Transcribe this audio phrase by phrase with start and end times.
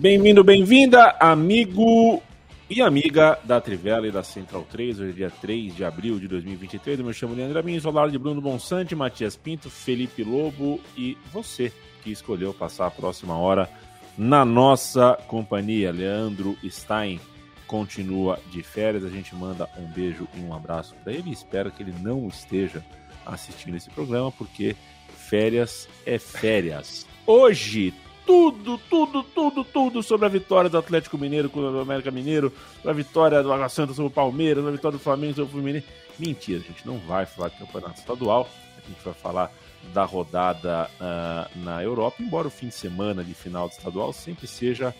[0.00, 2.22] Bem-vindo, bem-vinda, amigo
[2.70, 5.00] e amiga da Trivela e da Central 3.
[5.00, 7.00] Hoje é dia 3 de abril de 2023.
[7.00, 11.18] Eu me chamo Leandro Amin, sou lado de Bruno Bonsante, Matias Pinto, Felipe Lobo e
[11.32, 11.72] você
[12.04, 13.68] que escolheu passar a próxima hora
[14.16, 15.90] na nossa companhia.
[15.90, 17.20] Leandro Stein
[17.66, 19.04] continua de férias.
[19.04, 21.32] A gente manda um beijo e um abraço para ele.
[21.32, 22.84] Espero que ele não esteja
[23.26, 24.76] assistindo esse programa, porque
[25.08, 27.04] férias é férias.
[27.26, 27.92] Hoje
[28.28, 32.52] tudo, tudo, tudo, tudo sobre a vitória do Atlético Mineiro contra o América Mineiro,
[32.84, 35.86] a vitória do Água Santa sobre o Palmeiras, a vitória do Flamengo sobre o Fluminense.
[36.18, 39.50] Mentira, a gente não vai falar de campeonato estadual, a gente vai falar
[39.94, 44.46] da rodada uh, na Europa, embora o fim de semana de final do estadual sempre
[44.46, 44.94] seja,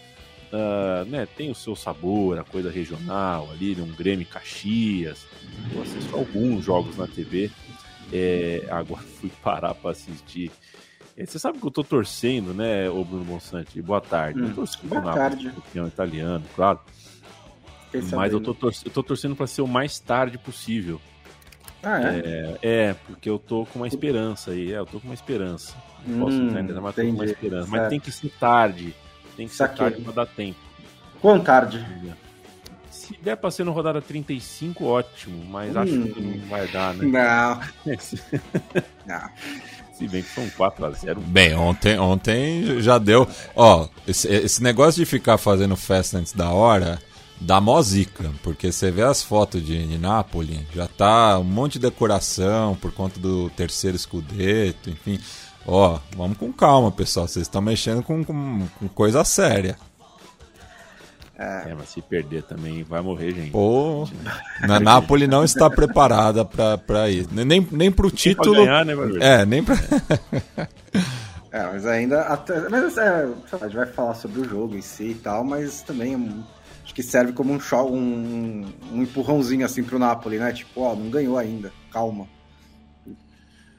[0.51, 5.27] uh, né, tem o seu sabor, a coisa regional ali, um Grêmio Caxias,
[5.75, 7.51] eu assisto alguns jogos na TV,
[8.11, 10.51] é, agora fui parar para assistir
[11.27, 13.81] você sabe que eu tô torcendo, né, ô Bruno Monsante?
[13.83, 14.41] Boa tarde.
[14.41, 15.51] Hum, eu torço boa tarde.
[15.51, 16.81] campeão italiano, claro.
[18.13, 21.01] Mas eu tô, torcendo, eu tô torcendo para ser o mais tarde possível.
[21.83, 22.19] Ah, é?
[22.19, 22.59] é?
[22.63, 22.95] é?
[23.07, 24.73] porque eu tô com uma esperança aí.
[24.73, 25.75] É, eu tô com uma esperança.
[26.07, 27.69] Não posso hum, entender, mas tô com uma esperança.
[27.69, 27.81] Certo.
[27.81, 28.95] Mas tem que ser tarde.
[29.37, 30.59] Tem que ser tarde pra dar tempo.
[31.21, 31.85] Quão tarde?
[32.91, 35.45] Se der pra ser no rodada 35, ótimo.
[35.47, 35.81] Mas hum.
[35.81, 37.07] acho que não vai dar, né?
[37.07, 37.95] Não.
[39.07, 39.31] não.
[39.99, 43.27] Se bem que são 4 a 0 Bem, ontem, ontem já deu.
[43.57, 47.01] Ó, esse, esse negócio de ficar fazendo festa antes da hora
[47.41, 51.75] dá mó zica, porque você vê as fotos de, de Nápoles, já tá um monte
[51.75, 55.19] de decoração por conta do terceiro escudeto, enfim.
[55.67, 57.27] Ó, vamos com calma, pessoal.
[57.27, 59.77] Vocês estão mexendo com, com, com coisa séria.
[61.39, 61.71] É.
[61.71, 63.53] é, mas se perder também vai morrer, gente.
[63.53, 64.09] Pô,
[64.67, 67.29] na Napoli não está preparada para isso.
[67.33, 68.57] Nem, nem pro título.
[68.57, 69.77] Ganhar, né, é, nem pra.
[71.53, 72.23] é, mas ainda.
[72.23, 75.81] Até, mas é, a gente vai falar sobre o jogo em si e tal, mas
[75.83, 76.45] também
[76.83, 80.53] acho que serve como um, show, um, um empurrãozinho assim pro Napoli, né?
[80.53, 82.27] Tipo, ó, não ganhou ainda, calma.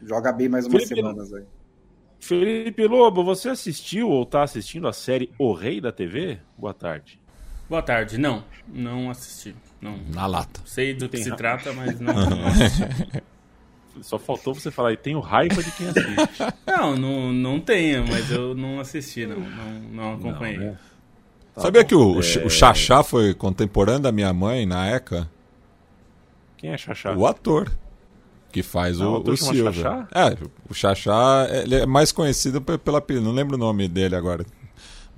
[0.01, 1.43] Joga bem mais umas Felipe, semanas aí.
[2.21, 6.39] Felipe Lobo, você assistiu ou está assistindo a série O Rei da TV?
[6.57, 7.19] Boa tarde.
[7.69, 8.17] Boa tarde.
[8.17, 9.55] Não, não assisti.
[9.79, 9.97] Não.
[10.13, 10.59] Na lata.
[10.65, 13.23] Sei do que se trata, mas não, não assisti.
[14.01, 16.53] Só faltou você falar, e tenho raiva de quem assiste.
[16.65, 19.39] não, não, não tenho, mas eu não assisti, não.
[19.39, 20.57] Não, não acompanhei.
[20.57, 20.77] Não, né?
[21.53, 21.87] tá Sabia bom.
[21.87, 22.45] que o, é...
[22.45, 25.29] o Xaxá foi contemporâneo da minha mãe na ECA?
[26.57, 27.13] Quem é Xaxá?
[27.15, 27.71] O ator.
[28.51, 29.71] Que faz não, o, o Silva.
[29.71, 30.07] Xaxá?
[30.11, 30.37] É,
[30.69, 33.03] o Xaxá ele é mais conhecido pela.
[33.21, 34.43] Não lembro o nome dele agora.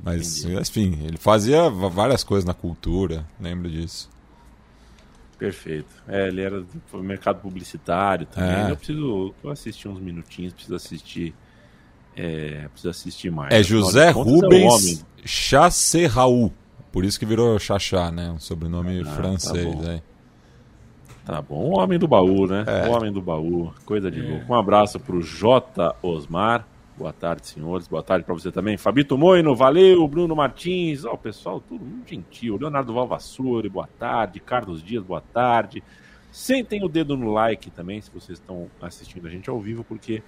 [0.04, 0.62] Mas, Entendi.
[0.62, 4.10] enfim, ele fazia várias coisas na cultura, lembro disso.
[5.38, 5.90] Perfeito.
[6.08, 8.68] É, ele era do mercado publicitário também.
[8.68, 8.72] É.
[8.72, 9.34] Eu preciso.
[9.44, 11.34] Eu assisti uns minutinhos, preciso assistir.
[12.16, 13.52] É, preciso assistir mais.
[13.52, 16.52] É José é Rubens é Chasserraú.
[16.92, 18.30] Por isso que virou Chachá, né?
[18.30, 19.66] Um sobrenome ah, tá francês.
[19.66, 20.02] Tá bom.
[21.26, 21.56] Tá bom.
[21.56, 22.64] O homem do baú, né?
[22.68, 22.88] É.
[22.88, 23.74] O homem do baú.
[23.86, 24.24] Coisa de é.
[24.24, 24.54] louco.
[24.54, 25.96] Um abraço pro J.
[26.04, 26.68] Osmar.
[26.98, 27.88] Boa tarde, senhores.
[27.88, 28.78] Boa tarde para você também.
[28.78, 30.08] Fabito Moino, valeu.
[30.08, 32.58] Bruno Martins, ó, oh, pessoal, tudo muito gentil.
[32.58, 34.40] Leonardo Valvassori, boa tarde.
[34.40, 35.82] Carlos Dias, boa tarde.
[36.32, 40.22] Sentem o dedo no like também, se vocês estão assistindo a gente ao vivo, porque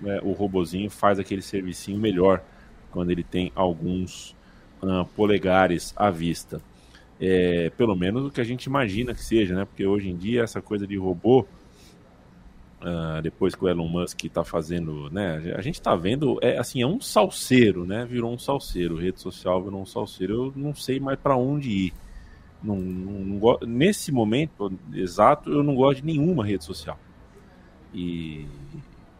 [0.00, 2.42] né, o robozinho faz aquele servicinho melhor
[2.90, 4.36] quando ele tem alguns
[4.82, 6.60] uh, polegares à vista.
[7.20, 9.64] É, pelo menos o que a gente imagina que seja, né?
[9.64, 11.46] Porque hoje em dia essa coisa de robô
[12.80, 15.52] Uh, depois que o Elon Musk está fazendo, né?
[15.54, 18.06] A gente está vendo, é assim, é um salseiro, né?
[18.06, 20.46] Virou um salseiro, rede social virou um salseiro.
[20.46, 21.94] Eu não sei mais para onde ir.
[22.62, 26.98] Não, não, não, nesse momento exato, eu não gosto de nenhuma rede social.
[27.92, 28.46] E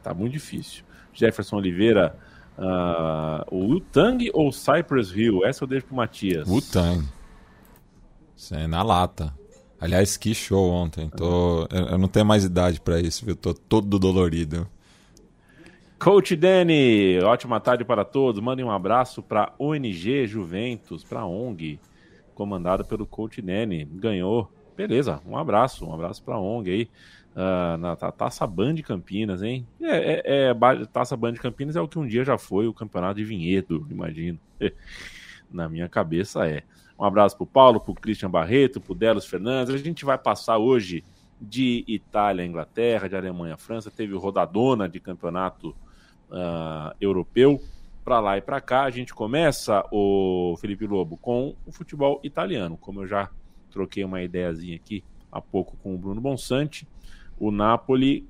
[0.02, 0.82] tá muito difícil.
[1.12, 2.16] Jefferson Oliveira,
[2.56, 5.44] uh, o Utang ou Cypress Hill?
[5.44, 6.48] Essa eu deixo pro Matias.
[6.48, 7.06] Utang.
[8.34, 9.34] Isso é na lata.
[9.80, 11.08] Aliás, que show ontem.
[11.08, 13.34] Tô, eu não tenho mais idade para isso, viu?
[13.34, 14.68] Tô todo dolorido.
[15.98, 18.40] Coach Danny, ótima tarde para todos.
[18.40, 21.78] Mandem um abraço para ONG Juventus, para ONG,
[22.34, 23.84] comandada pelo Coach Danny.
[23.84, 24.50] Ganhou
[24.80, 26.88] Beleza, um abraço, um abraço para ONG aí.
[27.32, 29.66] Uh, na Taça Band Campinas, hein?
[29.78, 30.54] É, é, é,
[30.90, 34.38] Taça Band Campinas é o que um dia já foi o campeonato de Vinhedo, imagino.
[35.52, 36.62] na minha cabeça é.
[37.00, 39.74] Um abraço pro Paulo, pro Christian Barreto, pro Delos Fernandes.
[39.74, 41.02] A gente vai passar hoje
[41.40, 43.90] de Itália Inglaterra, de Alemanha França.
[43.90, 45.70] Teve o rodadona de campeonato
[46.30, 47.58] uh, europeu.
[48.04, 52.76] Para lá e para cá, a gente começa, o Felipe Lobo, com o futebol italiano.
[52.76, 53.30] Como eu já
[53.70, 56.86] troquei uma ideiazinha aqui há pouco com o Bruno Bonsante,
[57.38, 58.28] o Napoli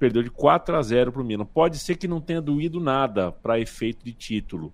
[0.00, 1.44] perdeu de 4 a 0 para o Milan.
[1.44, 4.72] Pode ser que não tenha doído nada para efeito de título,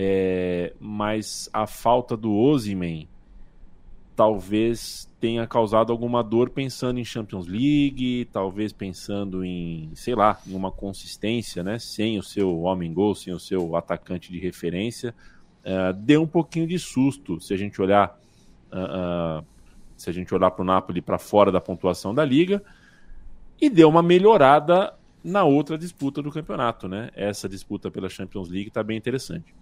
[0.00, 3.08] é, mas a falta do Ozyman
[4.14, 10.54] talvez tenha causado alguma dor pensando em Champions League, talvez pensando em, sei lá, em
[10.54, 11.80] uma consistência, né?
[11.80, 15.12] Sem o seu homem gol, sem o seu atacante de referência,
[15.64, 18.16] uh, deu um pouquinho de susto se a gente olhar,
[18.68, 19.44] uh,
[19.96, 22.62] se a gente olhar para o Napoli para fora da pontuação da liga,
[23.60, 24.94] e deu uma melhorada
[25.24, 27.10] na outra disputa do campeonato, né?
[27.16, 29.58] Essa disputa pela Champions League está bem interessante.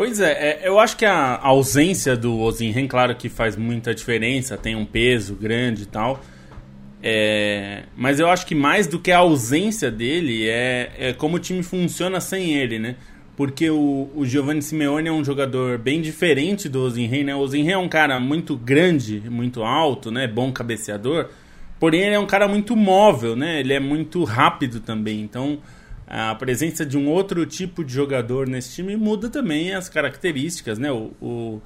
[0.00, 4.56] Pois é, é, eu acho que a ausência do Ozinhen, claro que faz muita diferença,
[4.56, 6.24] tem um peso grande e tal.
[7.02, 11.38] É, mas eu acho que mais do que a ausência dele é, é como o
[11.38, 12.96] time funciona sem ele, né?
[13.36, 17.34] Porque o, o Giovanni Simeone é um jogador bem diferente do Ozinhen, né?
[17.34, 20.26] O Ozinhen é um cara muito grande, muito alto, né?
[20.26, 21.28] Bom cabeceador.
[21.78, 23.60] Porém, ele é um cara muito móvel, né?
[23.60, 25.20] Ele é muito rápido também.
[25.20, 25.58] Então,
[26.10, 30.90] a presença de um outro tipo de jogador nesse time muda também as características, né?
[30.90, 31.62] O, o,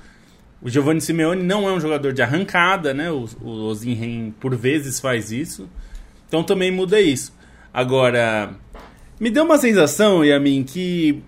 [0.60, 3.10] o Giovanni Simeone não é um jogador de arrancada, né?
[3.10, 5.66] O, o Ozinhen por vezes faz isso,
[6.28, 7.34] então também muda isso.
[7.72, 8.54] Agora,
[9.18, 11.22] me deu uma sensação, Yamin, que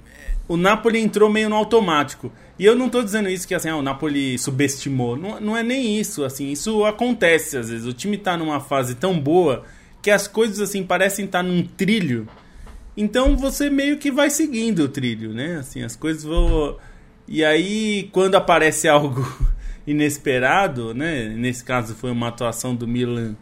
[0.47, 2.31] o Napoli entrou meio no automático.
[2.59, 5.17] E eu não estou dizendo isso que assim, ah, o Napoli subestimou.
[5.17, 7.87] Não, não é nem isso, assim, isso acontece às vezes.
[7.87, 9.65] O time está numa fase tão boa
[10.03, 12.29] que as coisas assim parecem estar tá num trilho
[12.97, 15.57] então você meio que vai seguindo o trilho, né?
[15.57, 16.77] Assim, as coisas vão.
[17.29, 19.27] E aí, quando aparece algo
[19.87, 21.29] inesperado, né?
[21.29, 23.37] Nesse caso foi uma atuação do Milan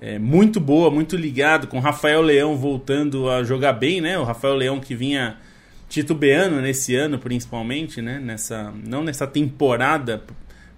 [0.00, 4.18] é, muito boa, muito ligado, com Rafael Leão voltando a jogar bem, né?
[4.18, 5.36] O Rafael Leão que vinha
[5.88, 8.18] titubeando nesse ano, principalmente, né?
[8.18, 10.22] Nessa, não nessa temporada,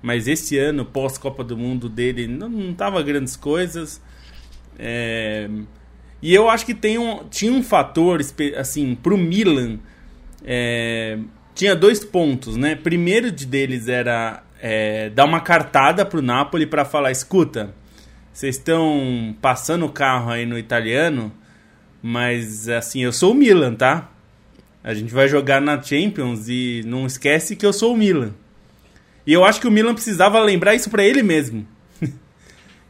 [0.01, 4.01] mas esse ano, pós-Copa do Mundo dele, não, não tava grandes coisas.
[4.79, 5.49] É,
[6.23, 8.21] e eu acho que tem um, tinha um fator,
[8.57, 9.81] assim, pro Milan.
[10.45, 11.19] É,
[11.53, 12.77] tinha dois pontos, né?
[12.77, 17.75] Primeiro de deles era é, dar uma cartada pro Napoli para falar: escuta,
[18.33, 21.33] vocês estão passando o carro aí no italiano,
[22.01, 24.09] mas assim, eu sou o Milan, tá?
[24.85, 28.33] A gente vai jogar na Champions e não esquece que eu sou o Milan.
[29.27, 31.67] E eu acho que o Milan precisava lembrar isso para ele mesmo.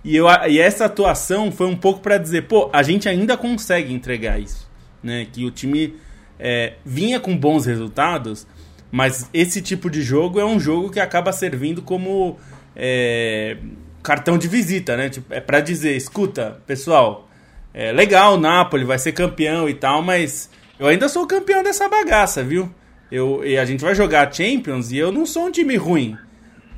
[0.04, 3.93] E, eu, e essa atuação foi um pouco para dizer, pô, a gente ainda consegue
[3.93, 4.69] entregar isso.
[5.02, 5.26] Né?
[5.31, 5.96] Que o time
[6.38, 8.46] é, vinha com bons resultados,
[8.90, 12.37] mas esse tipo de jogo é um jogo que acaba servindo como
[12.75, 13.56] é,
[14.02, 15.08] cartão de visita, né?
[15.08, 17.28] Tipo, é para dizer, escuta, pessoal,
[17.72, 21.88] é legal, o Napoli vai ser campeão e tal, mas eu ainda sou campeão dessa
[21.88, 22.69] bagaça, viu?
[23.10, 26.16] Eu, e a gente vai jogar Champions e eu não sou um time ruim.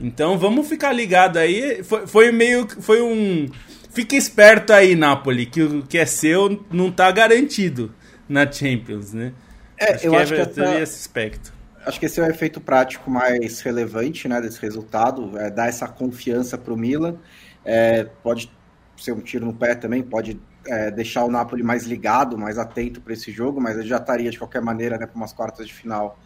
[0.00, 1.82] Então vamos ficar ligado aí.
[1.82, 2.66] Foi, foi meio.
[2.80, 3.48] Foi um.
[3.90, 7.94] Fica esperto aí, Napoli, que o que é seu não está garantido
[8.28, 9.32] na Champions, né?
[9.78, 11.54] É, acho eu que acho é, que essa, esse aspecto.
[11.86, 15.86] Acho que esse é o efeito prático mais relevante né, desse resultado, é dar essa
[15.86, 17.16] confiança para o Milan.
[17.64, 18.50] É, pode
[18.96, 23.00] ser um tiro no pé também, pode é, deixar o Napoli mais ligado, mais atento
[23.00, 25.74] para esse jogo, mas ele já estaria de qualquer maneira né, para umas quartas de
[25.74, 26.18] final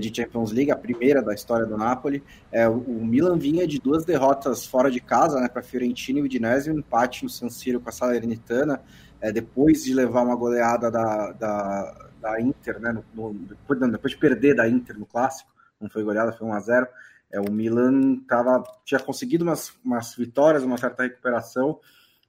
[0.00, 2.22] de Champions League, a primeira da história do Napoli.
[2.50, 6.70] É, o, Milan vinha de duas derrotas fora de casa, né, para Fiorentina e Udinese,
[6.70, 8.82] um empate no San Siro com a Salernitana,
[9.20, 13.90] é, depois de levar uma goleada da, da, da Inter, né, no, no, depois, não,
[13.90, 15.50] depois de perder da Inter no Clássico,
[15.80, 16.86] não foi goleada, foi 1 a 0
[17.34, 21.80] é, o Milan tava, tinha conseguido umas, umas vitórias, uma certa recuperação,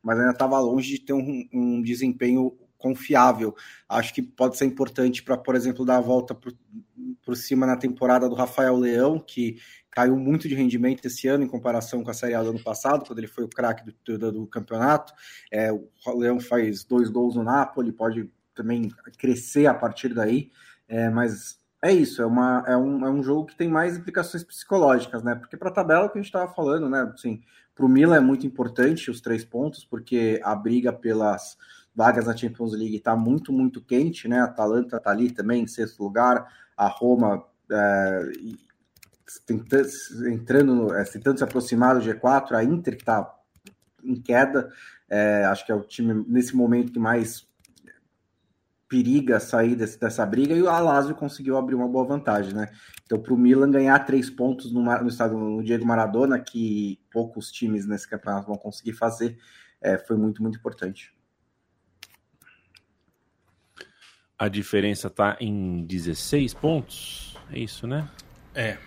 [0.02, 3.56] mas ainda estava longe de ter um, um desempenho confiável.
[3.90, 8.30] Acho que pode ser importante para, por exemplo, dar a volta por cima na temporada
[8.30, 9.58] do Rafael Leão, que
[9.90, 13.04] caiu muito de rendimento esse ano em comparação com a Série A do ano passado,
[13.04, 15.14] quando ele foi o craque do, do, do, campeonato.
[15.52, 20.52] É, o Leão faz dois gols no Napoli, pode também crescer a partir daí,
[20.88, 24.44] é, mas é isso, é, uma, é, um, é um jogo que tem mais implicações
[24.44, 25.34] psicológicas, né?
[25.34, 27.12] Porque para a tabela que a gente estava falando, né?
[27.14, 27.42] Assim,
[27.74, 31.58] para o Milan é muito importante os três pontos, porque a briga pelas
[31.96, 34.42] vagas na Champions League está muito, muito quente, né?
[34.42, 38.32] A Atalanta está ali também em sexto lugar, a Roma é,
[40.28, 43.34] entrando, é, tentando se aproximar do G4, a Inter que está
[44.04, 44.72] em queda,
[45.10, 47.48] é, acho que é o time nesse momento que mais
[48.88, 52.70] periga sair desse, dessa briga e o Alásio conseguiu abrir uma boa vantagem, né?
[53.04, 57.88] Então, para o Milan ganhar três pontos no, no estado Diego Maradona, que poucos times
[57.88, 59.38] nesse campeonato vão conseguir fazer,
[59.82, 61.15] é, foi muito, muito importante.
[64.38, 68.08] A diferença está em 16 pontos, é isso, né?
[68.54, 68.78] É.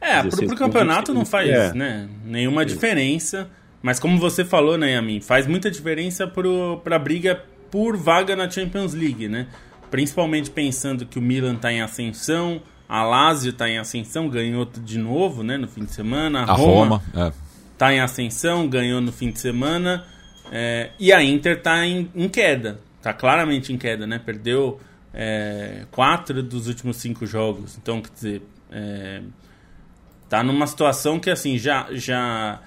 [0.00, 1.74] É, pro, pro campeonato não faz é.
[1.74, 3.50] né, nenhuma diferença.
[3.82, 8.48] Mas como você falou, né, Yamin, faz muita diferença para a briga por vaga na
[8.48, 9.46] Champions League, né?
[9.90, 14.98] Principalmente pensando que o Milan está em ascensão, a Lazio está em ascensão, ganhou de
[14.98, 16.40] novo, né, no fim de semana.
[16.40, 17.02] A, a Roma
[17.72, 17.96] está é.
[17.96, 20.04] em ascensão, ganhou no fim de semana.
[20.52, 24.20] É, e a Inter está em, em, queda, está claramente em queda, né?
[24.24, 24.78] Perdeu
[25.12, 27.76] é, quatro dos últimos cinco jogos.
[27.80, 29.22] Então, quer dizer, é,
[30.28, 32.60] tá numa situação que assim já já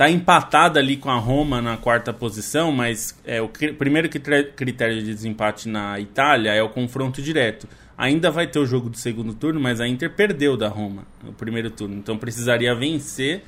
[0.00, 5.14] Está empatada ali com a Roma na quarta posição, mas é o primeiro critério de
[5.14, 7.68] desempate na Itália é o confronto direto.
[7.98, 11.34] Ainda vai ter o jogo do segundo turno, mas a Inter perdeu da Roma no
[11.34, 11.96] primeiro turno.
[11.96, 13.44] Então precisaria vencer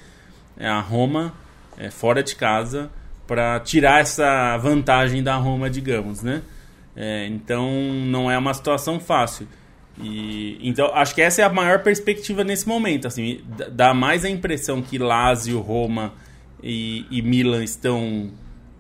[0.59, 1.33] é, a Roma
[1.79, 2.91] é, fora de casa
[3.33, 6.43] para tirar essa vantagem da Roma, digamos, né?
[6.95, 7.73] É, então
[8.05, 9.49] não é uma situação fácil.
[9.99, 13.07] E, então acho que essa é a maior perspectiva nesse momento.
[13.07, 16.13] Assim, dá mais a impressão que Lazio, Roma
[16.63, 18.31] e, e Milan estão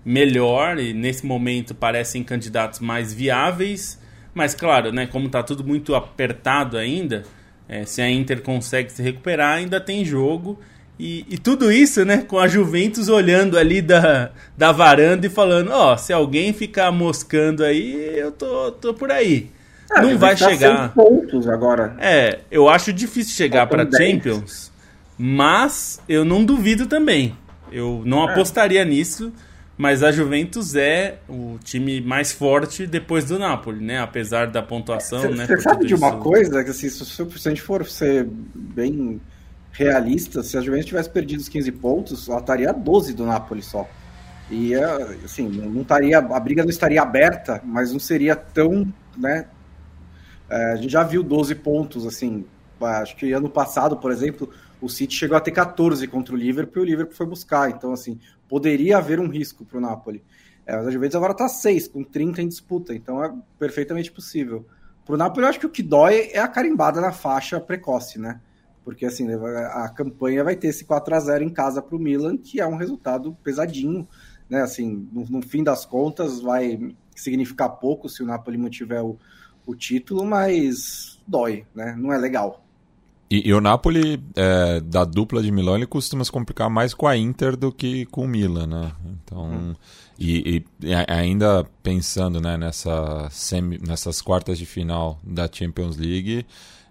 [0.04, 3.98] melhor e nesse momento parecem candidatos mais viáveis.
[4.34, 7.22] Mas claro, né, como está tudo muito apertado ainda,
[7.66, 10.60] é, se a Inter consegue se recuperar, ainda tem jogo.
[11.04, 15.72] E, e, tudo isso, né, com a Juventus olhando ali da, da varanda e falando,
[15.72, 19.50] ó, oh, se alguém ficar moscando aí, eu tô, tô por aí.
[19.90, 20.94] Ah, não vai tá chegar.
[20.94, 21.96] pontos agora.
[21.98, 24.70] É, eu acho difícil chegar para Champions,
[25.18, 27.36] mas eu não duvido também.
[27.72, 28.30] Eu não é.
[28.30, 29.32] apostaria nisso,
[29.76, 33.98] mas a Juventus é o time mais forte depois do Napoli, né?
[33.98, 35.46] Apesar da pontuação, cê, né?
[35.48, 36.18] Você sabe de uma isso...
[36.18, 39.20] coisa que assim, se, se a gente for ser bem
[39.72, 43.62] realista, se a Juventus tivesse perdido os 15 pontos, ela estaria a 12 do Napoli
[43.62, 43.88] só.
[44.50, 44.74] E
[45.24, 49.46] assim, não estaria, a briga não estaria aberta, mas não seria tão, né?
[50.48, 52.44] É, a gente já viu 12 pontos, assim,
[52.80, 54.50] acho que ano passado, por exemplo,
[54.80, 57.70] o City chegou a ter 14 contra o Liverpool e o Liverpool foi buscar.
[57.70, 60.22] Então, assim, poderia haver um risco para o Napoli.
[60.66, 64.66] É, mas a Juventus agora está 6, com 30 em disputa, então é perfeitamente possível.
[65.04, 68.18] Para o Napoli, eu acho que o que dói é a carimbada na faixa precoce,
[68.18, 68.40] né?
[68.84, 72.36] Porque, assim, a campanha vai ter esse 4 a 0 em casa para o Milan,
[72.36, 74.08] que é um resultado pesadinho,
[74.50, 74.62] né?
[74.62, 79.18] Assim, no, no, fim das contas, vai significar pouco se o Napoli mantiver o,
[79.64, 81.94] o título, mas dói, né?
[81.96, 82.64] Não é legal.
[83.32, 87.06] E, e, o Napoli, é, da dupla de Milão, ele costuma se complicar mais com
[87.06, 88.92] a Inter do que com o Milan, né?
[89.06, 89.74] Então, hum.
[90.18, 96.44] e, e, ainda pensando né, nessa semi, nessas quartas de final da Champions League,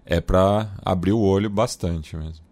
[0.04, 2.44] é para abrir o olho bastante mesmo.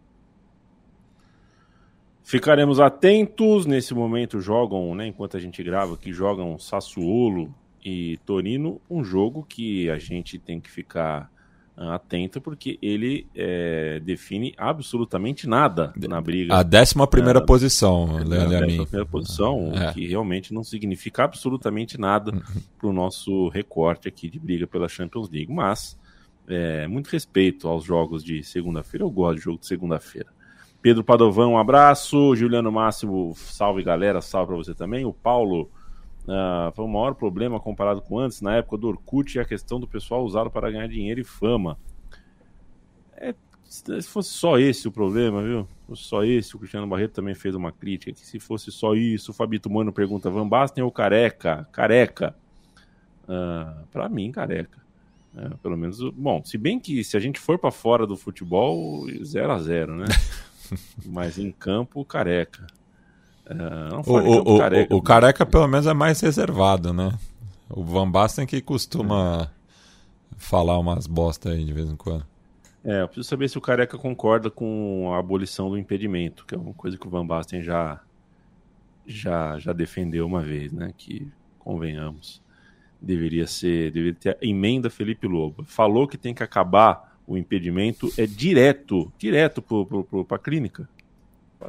[2.23, 3.67] Ficaremos atentos.
[3.67, 7.53] Nesse momento jogam, né, enquanto a gente grava aqui, jogam Sassuolo
[7.85, 11.31] e Torino, um jogo que a gente tem que ficar
[11.89, 16.55] atento, porque ele é, define absolutamente nada na briga.
[16.55, 19.93] A décima primeira é, posição, Leandro A décima primeira posição, é.
[19.93, 22.63] que realmente não significa absolutamente nada uhum.
[22.79, 25.51] para o nosso recorte aqui de briga pela Champions League.
[25.51, 25.99] Mas,
[26.51, 30.29] é, muito respeito aos jogos de segunda-feira, eu gosto de jogo de segunda-feira.
[30.83, 32.35] Pedro Padovão, um abraço.
[32.35, 35.05] Juliano Máximo, salve galera, salve para você também.
[35.05, 35.71] O Paulo
[36.31, 39.89] Uh, foi o maior problema comparado com antes, na época do Orkut, a questão do
[39.89, 41.79] pessoal usá-lo para ganhar dinheiro e fama.
[43.17, 45.63] É, se fosse só esse o problema, viu?
[45.65, 48.13] Se fosse só esse, o Cristiano Barreto também fez uma crítica.
[48.13, 51.67] Que se fosse só isso, o Fabito Mano pergunta: Van Basten ou careca?
[51.73, 52.35] Careca.
[53.25, 54.79] Uh, para mim, careca.
[55.37, 59.07] É, pelo menos, bom, se bem que se a gente for para fora do futebol,
[59.23, 60.07] 0 a 0 né?
[61.07, 62.67] Mas em campo, careca.
[63.47, 67.13] Uh, o, o, o, careca, o, careca, pelo menos, é mais reservado, né?
[67.69, 69.51] O Van Basten que costuma
[70.37, 72.27] falar umas bosta aí de vez em quando.
[72.83, 76.59] É, eu preciso saber se o Careca concorda com a abolição do impedimento, que é
[76.59, 78.01] uma coisa que o Van Basten já,
[79.07, 80.93] já, já defendeu uma vez, né?
[80.97, 82.43] Que, convenhamos,
[83.01, 85.65] deveria ser, deveria ter a emenda Felipe Lobo.
[85.65, 90.89] Falou que tem que acabar o impedimento, é direto, direto para a clínica.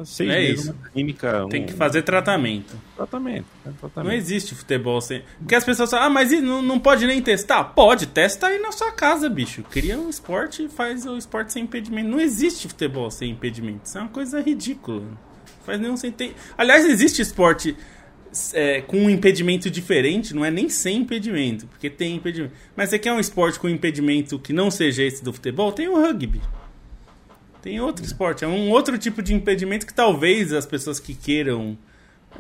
[0.06, 0.74] Seis É isso.
[0.94, 1.46] clínica.
[1.50, 2.74] Tem um- que fazer tratamento.
[2.96, 3.46] Tratamento.
[3.66, 3.66] né?
[3.66, 4.14] Não tratamento.
[4.16, 5.22] existe futebol sem.
[5.40, 7.62] Porque as pessoas falam, ah, mas não, não pode nem testar?
[7.66, 9.64] Pode, testa aí na sua casa, bicho.
[9.64, 12.10] Cria um esporte e faz o esporte sem impedimento.
[12.10, 13.82] Não existe futebol sem impedimento.
[13.86, 15.02] Isso é uma coisa ridícula.
[15.02, 15.18] Não
[15.66, 16.36] faz nenhum sentido.
[16.58, 17.76] Aliás, existe esporte
[18.54, 22.54] é, com um impedimento diferente, não é nem sem impedimento, porque tem impedimento.
[22.76, 25.72] Mas você quer um esporte com impedimento que não seja esse do futebol?
[25.72, 26.42] Tem o rugby.
[27.62, 31.78] Tem outro esporte, é um outro tipo de impedimento que talvez as pessoas que queiram.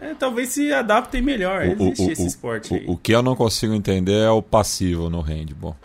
[0.01, 1.65] é, talvez se adaptem melhor.
[1.67, 2.85] O- o- Existe o- esse o- esporte aí.
[2.87, 5.75] O, o que eu não consigo entender é o passivo no handball.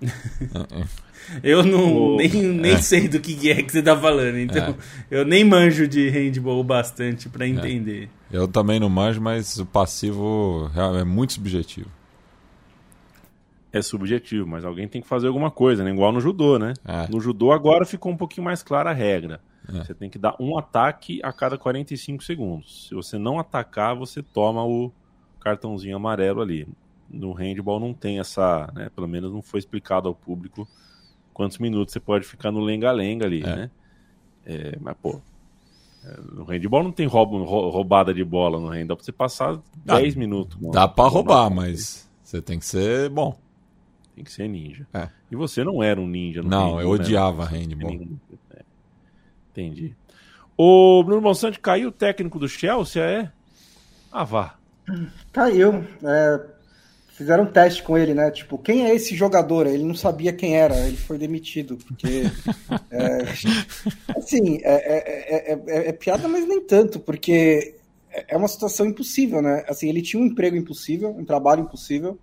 [1.42, 2.78] Eu não O- nem, nem É.
[2.82, 4.76] sei do que é que você tá falando, então
[5.10, 8.10] eu nem manjo de handball bastante pra entender.
[8.34, 11.88] Eu também não manjo, mas o passivo é muito subjetivo.
[13.72, 15.90] É subjetivo, mas alguém tem que fazer alguma coisa, né?
[15.92, 16.74] Igual no judô, né?
[16.84, 17.06] É.
[17.08, 19.40] No judô agora ficou um pouquinho mais clara a regra.
[19.68, 19.84] É.
[19.84, 22.88] Você tem que dar um ataque a cada 45 segundos.
[22.88, 24.92] Se você não atacar, você toma o
[25.38, 26.66] cartãozinho amarelo ali.
[27.08, 28.90] No handball não tem essa, né?
[28.96, 30.66] Pelo menos não foi explicado ao público
[31.32, 33.56] quantos minutos você pode ficar no lenga-lenga ali, É.
[33.56, 33.70] né?
[34.44, 35.20] É, mas, pô,
[36.32, 38.88] no handball não tem roubo- rou- roubada de bola no handball.
[38.88, 40.56] Dá pra você passar 10 minutos.
[40.58, 40.72] mano.
[40.72, 43.36] Dá pra roubar, mas você tem que ser bom.
[44.14, 44.86] Tem que ser ninja.
[44.94, 45.08] É.
[45.30, 47.02] E você não era um ninja no Não, eu handball, né?
[47.04, 48.08] odiava handball.
[48.54, 48.62] É.
[49.52, 49.94] Entendi.
[50.56, 53.32] O Bruno Monsanto caiu o técnico do Chelsea, é?
[54.12, 54.54] Ah, vá.
[55.32, 55.84] Caiu.
[56.04, 56.46] É,
[57.14, 58.30] fizeram um teste com ele, né?
[58.30, 59.66] Tipo, quem é esse jogador?
[59.66, 61.76] Ele não sabia quem era, ele foi demitido.
[61.76, 62.24] Porque.
[62.90, 67.74] é, assim, é, é- é- é- é piada, mas nem tanto, porque
[68.10, 69.64] é é uma situação impossível, né?
[69.68, 72.18] Assim, ele tinha um emprego impossível, um trabalho impossível,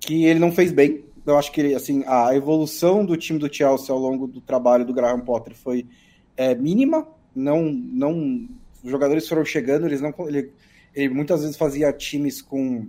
[0.00, 1.04] que ele não fez bem.
[1.24, 4.94] Eu acho que assim, a evolução do time do Chelsea ao longo do trabalho do
[4.94, 5.86] Graham Potter foi
[6.36, 7.06] é, mínima.
[7.34, 8.48] Não, não,
[8.82, 10.52] os jogadores foram chegando, eles não, ele,
[10.94, 12.88] ele muitas vezes fazia times com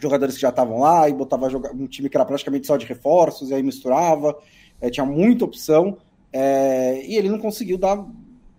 [0.00, 3.50] jogadores que já estavam lá e botava um time que era praticamente só de reforços
[3.50, 4.36] e aí misturava,
[4.80, 5.98] é, tinha muita opção
[6.32, 8.04] é, e ele não conseguiu dar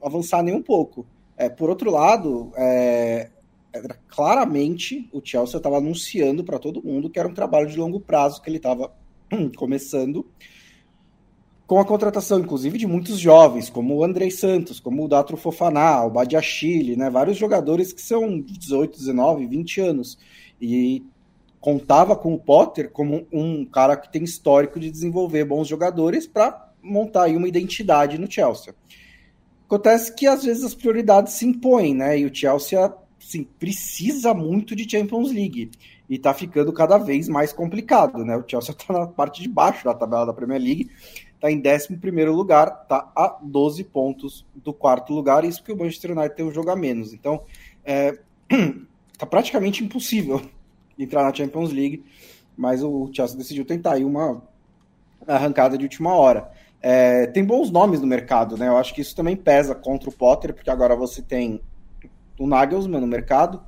[0.02, 1.06] avançar nem um pouco.
[1.38, 2.52] É, por outro lado,
[4.08, 8.42] claramente o Chelsea estava anunciando para todo mundo que era um trabalho de longo prazo
[8.42, 8.92] que ele estava
[9.58, 10.26] começando
[11.72, 16.04] com a contratação, inclusive, de muitos jovens, como o Andrei Santos, como o Datro Fofaná,
[16.04, 17.10] o Badiachile, né?
[17.10, 20.20] Vários jogadores que são 18, 19, 20 anos.
[20.62, 21.02] E
[21.62, 26.70] contava com o Potter como um cara que tem histórico de desenvolver bons jogadores para
[26.82, 28.74] montar aí uma identidade no Chelsea.
[29.68, 32.20] Acontece que às vezes as prioridades se impõem, né?
[32.20, 35.70] E o Chelsea assim, precisa muito de Champions League
[36.10, 38.36] e tá ficando cada vez mais complicado, né?
[38.36, 40.90] O Chelsea tá na parte de baixo da tabela da Premier League,
[41.40, 41.96] tá em 11
[42.26, 46.52] lugar, tá a 12 pontos do quarto lugar, isso porque o Manchester United tem um
[46.52, 47.14] jogo a menos.
[47.14, 47.44] Então,
[47.86, 48.18] é,
[49.18, 50.42] tá praticamente impossível
[51.04, 52.04] entrar na Champions League,
[52.58, 54.42] mas o Chelsea decidiu tentar aí uma
[55.28, 56.50] arrancada de última hora.
[56.82, 58.68] É, tem bons nomes no mercado, né?
[58.68, 61.62] Eu acho que isso também pesa contra o Potter, porque agora você tem
[62.40, 63.62] o Nagelsmann no mercado,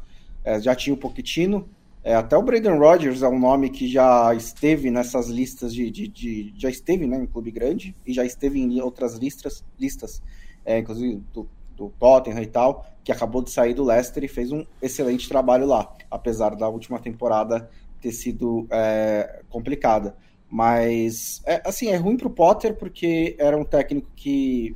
[0.43, 1.69] é, já tinha o Pochettino,
[2.03, 6.07] é, até o Braden Rodgers é um nome que já esteve nessas listas de, de,
[6.07, 10.21] de- já esteve né, em clube grande e já esteve em outras listas, listas
[10.65, 14.51] é, inclusive do, do Tottenham e tal, que acabou de sair do Leicester e fez
[14.51, 20.15] um excelente trabalho lá, apesar da última temporada ter sido é, complicada.
[20.49, 24.75] Mas, é, assim, é ruim pro Potter porque era um técnico que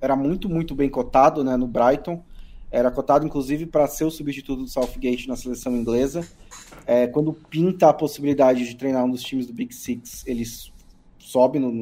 [0.00, 2.22] era muito, muito bem cotado né, no Brighton.
[2.70, 6.28] Era cotado, inclusive, para ser o substituto do Southgate na seleção inglesa.
[6.86, 10.44] É, quando pinta a possibilidade de treinar um dos times do Big Six, ele
[11.18, 11.72] sobe no-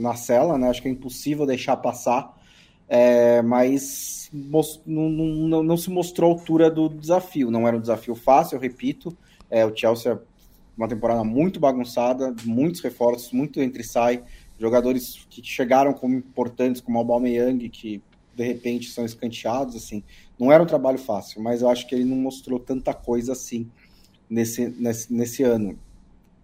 [0.00, 0.68] na cela, né?
[0.68, 2.36] Acho que é impossível deixar passar.
[2.88, 7.50] É, mas não, não- não- se mostrou a altura do desafio.
[7.50, 9.16] Não era um desafio fácil, eu repito.
[9.50, 10.18] É, o Chelsea
[10.76, 14.22] uma temporada muito bagunçada, muitos reforços, muito entre sai,
[14.58, 18.02] jogadores que chegaram como importantes, como o Aubameyang, que
[18.34, 20.02] de repente são escanteados, assim.
[20.38, 23.70] Não era um trabalho fácil, mas eu acho que ele não mostrou tanta coisa assim
[24.28, 25.78] nesse, nesse, nesse ano.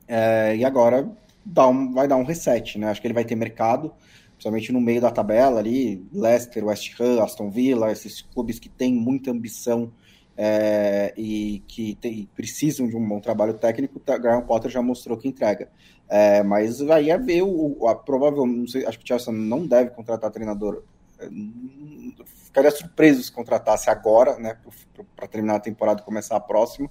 [0.06, 1.10] É, e agora
[1.44, 2.88] dá um, vai dar um reset, né?
[2.90, 3.92] Acho que ele vai ter mercado,
[4.40, 8.94] principalmente no meio da tabela ali, Leicester, West Ham, Aston Villa, esses clubes que têm
[8.94, 9.92] muita ambição
[10.34, 15.18] é, e que tem- precisam de um bom trabalho técnico, o Graham Potter já mostrou
[15.18, 15.68] que entrega.
[16.08, 19.66] É, mas aí é ver o, a provável, não sei, acho que o Chelsea não
[19.66, 20.82] deve contratar treinador.
[21.22, 24.56] Hum, Ficaria surpreso se contratasse agora, né,
[25.14, 26.90] para terminar a temporada e começar a próxima.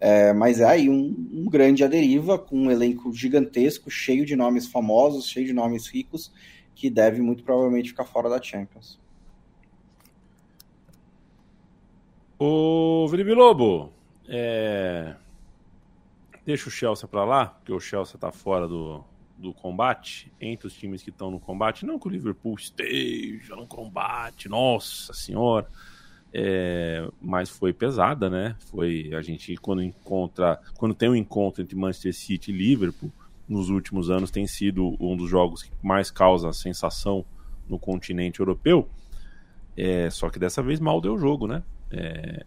[0.00, 4.36] É, mas é aí um, um grande à deriva, com um elenco gigantesco, cheio de
[4.36, 6.32] nomes famosos, cheio de nomes ricos,
[6.74, 9.00] que deve muito provavelmente ficar fora da Champions.
[12.38, 13.92] Ô, Felipe Lobo,
[14.28, 15.14] é...
[16.44, 19.04] deixa o Chelsea para lá, porque o Chelsea tá fora do,
[19.38, 21.86] do combate, entre os times que estão no combate.
[21.86, 25.68] Não que o Liverpool esteja no combate, nossa senhora.
[26.36, 28.56] É, mas foi pesada, né?
[28.58, 33.12] Foi a gente quando encontra, quando tem um encontro entre Manchester City e Liverpool,
[33.48, 37.24] nos últimos anos tem sido um dos jogos que mais causa sensação
[37.68, 38.88] no continente europeu.
[39.76, 41.62] É, só que dessa vez mal deu o jogo, né?
[41.90, 42.44] É,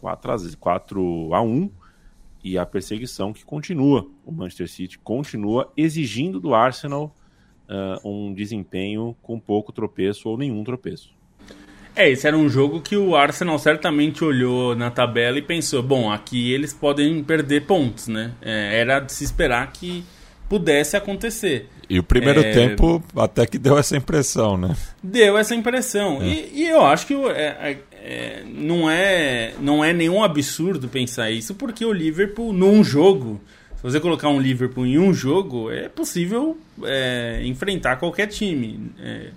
[0.00, 1.70] 4, a, 4 a 1
[2.44, 4.06] e a perseguição que continua.
[4.24, 7.14] O Manchester City continua exigindo do Arsenal
[7.68, 11.14] uh, um desempenho com pouco tropeço ou nenhum tropeço.
[11.94, 16.12] É, esse era um jogo que o Arsenal certamente olhou na tabela e pensou: bom,
[16.12, 18.34] aqui eles podem perder pontos, né?
[18.42, 20.04] É, era de se esperar que
[20.48, 21.68] pudesse acontecer.
[21.88, 22.52] E o primeiro é...
[22.52, 24.76] tempo até que deu essa impressão, né?
[25.02, 26.20] Deu essa impressão.
[26.20, 26.26] É.
[26.26, 31.54] E, e, eu acho que é, é, não, é, não é nenhum absurdo pensar isso,
[31.54, 33.40] porque o Liverpool, num jogo,
[33.76, 38.90] se você colocar um Liverpool em um jogo, é possível é, enfrentar qualquer time.
[39.00, 39.30] É,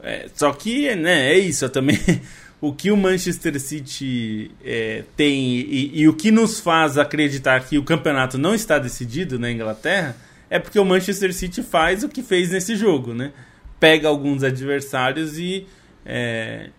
[0.00, 1.98] é, só que né, é isso, também
[2.60, 7.78] o que o Manchester City é, tem e, e, o que nos faz acreditar que
[7.78, 10.16] o campeonato não está decidido na Inglaterra
[10.50, 13.32] é porque o Manchester City faz o que fez nesse jogo, né?
[13.78, 15.66] Pega alguns adversários e
[16.04, 16.70] é,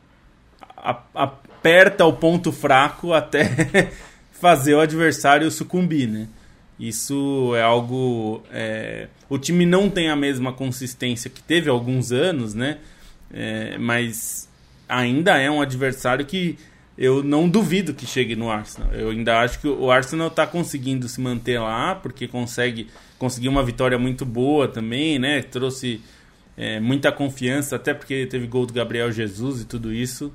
[1.14, 3.92] aperta o ponto fraco até
[4.32, 6.28] fazer o adversário sucumbir, né?
[6.80, 8.42] Isso é algo.
[8.52, 12.78] É, o time não tem a mesma consistência que teve há alguns anos, né?
[13.32, 14.48] É, mas
[14.88, 16.58] ainda é um adversário que
[16.98, 18.92] eu não duvido que chegue no Arsenal.
[18.94, 22.88] Eu ainda acho que o Arsenal está conseguindo se manter lá, porque consegue
[23.20, 25.44] conseguir uma vitória muito boa também, né?
[25.44, 26.02] Trouxe
[26.58, 30.34] é, muita confiança, até porque teve gol do Gabriel Jesus e tudo isso.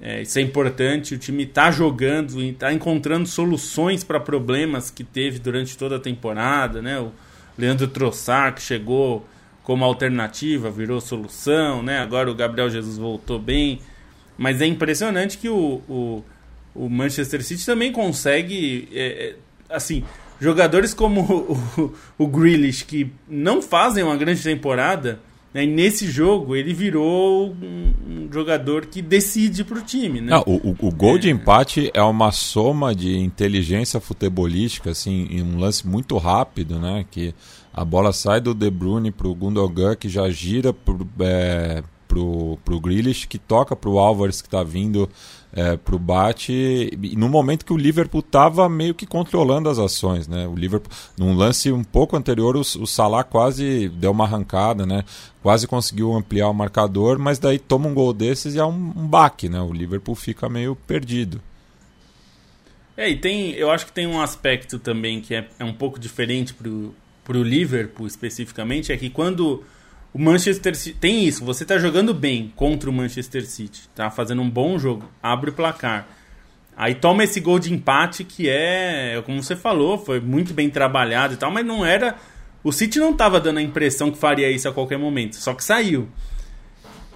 [0.00, 1.14] É, isso é importante.
[1.14, 6.80] O time está jogando, está encontrando soluções para problemas que teve durante toda a temporada,
[6.80, 7.00] né?
[7.00, 7.10] O
[7.58, 9.26] Leandro Trossard que chegou
[9.62, 11.98] como alternativa, virou solução, né?
[11.98, 13.80] Agora o Gabriel Jesus voltou bem.
[14.36, 16.24] Mas é impressionante que o, o,
[16.74, 19.34] o Manchester City também consegue, é,
[19.68, 20.02] é assim,
[20.40, 25.20] jogadores como o, o, o Grealish, que não fazem uma grande temporada,
[25.52, 30.20] né, nesse jogo ele virou um, jogador que decide para o time.
[30.20, 30.30] Né?
[30.30, 31.18] Não, o, o, gol é.
[31.18, 37.04] de empate é uma soma de inteligência futebolística, assim, em um lance muito rápido, né?
[37.10, 37.34] Que
[37.72, 42.80] a bola sai do De Bruyne pro Gundogan, que já gira pro, é, pro, pro
[42.80, 45.08] Grealish, que toca pro Álvares, que está vindo
[45.52, 50.28] é, pro bate e no momento que o Liverpool estava meio que controlando as ações,
[50.28, 50.46] né?
[50.46, 55.04] O Liverpool, num lance um pouco anterior, o, o Salah quase deu uma arrancada, né?
[55.42, 59.06] Quase conseguiu ampliar o marcador, mas daí toma um gol desses e é um, um
[59.06, 59.60] baque, né?
[59.60, 61.40] O Liverpool fica meio perdido.
[62.96, 65.98] É, e tem, eu acho que tem um aspecto também que é, é um pouco
[65.98, 69.64] diferente pro, pro Liverpool especificamente, é que quando
[70.12, 74.42] o Manchester City tem isso, você tá jogando bem contra o Manchester City, tá fazendo
[74.42, 76.08] um bom jogo, abre o placar.
[76.76, 81.34] Aí toma esse gol de empate que é, como você falou, foi muito bem trabalhado
[81.34, 82.16] e tal, mas não era.
[82.64, 85.62] O City não tava dando a impressão que faria isso a qualquer momento, só que
[85.62, 86.08] saiu.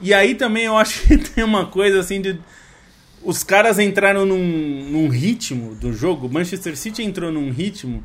[0.00, 2.38] E aí também eu acho que tem uma coisa assim de.
[3.22, 8.04] Os caras entraram num, num ritmo do jogo, o Manchester City entrou num ritmo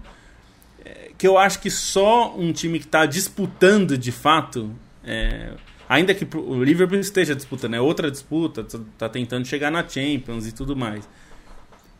[1.19, 4.71] que eu acho que só um time que está disputando de fato,
[5.03, 5.51] é,
[5.88, 10.53] ainda que o Liverpool esteja disputando, é outra disputa, está tentando chegar na Champions e
[10.53, 11.10] tudo mais.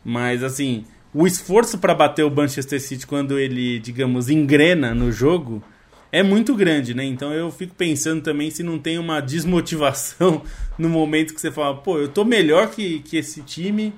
[0.02, 5.62] Mas assim, o esforço para bater o Manchester City quando ele, digamos, engrena no jogo
[6.10, 7.04] é muito grande, né?
[7.04, 10.42] Então eu fico pensando também se não tem uma desmotivação
[10.78, 13.92] no momento que você fala, pô, eu tô melhor que, que esse time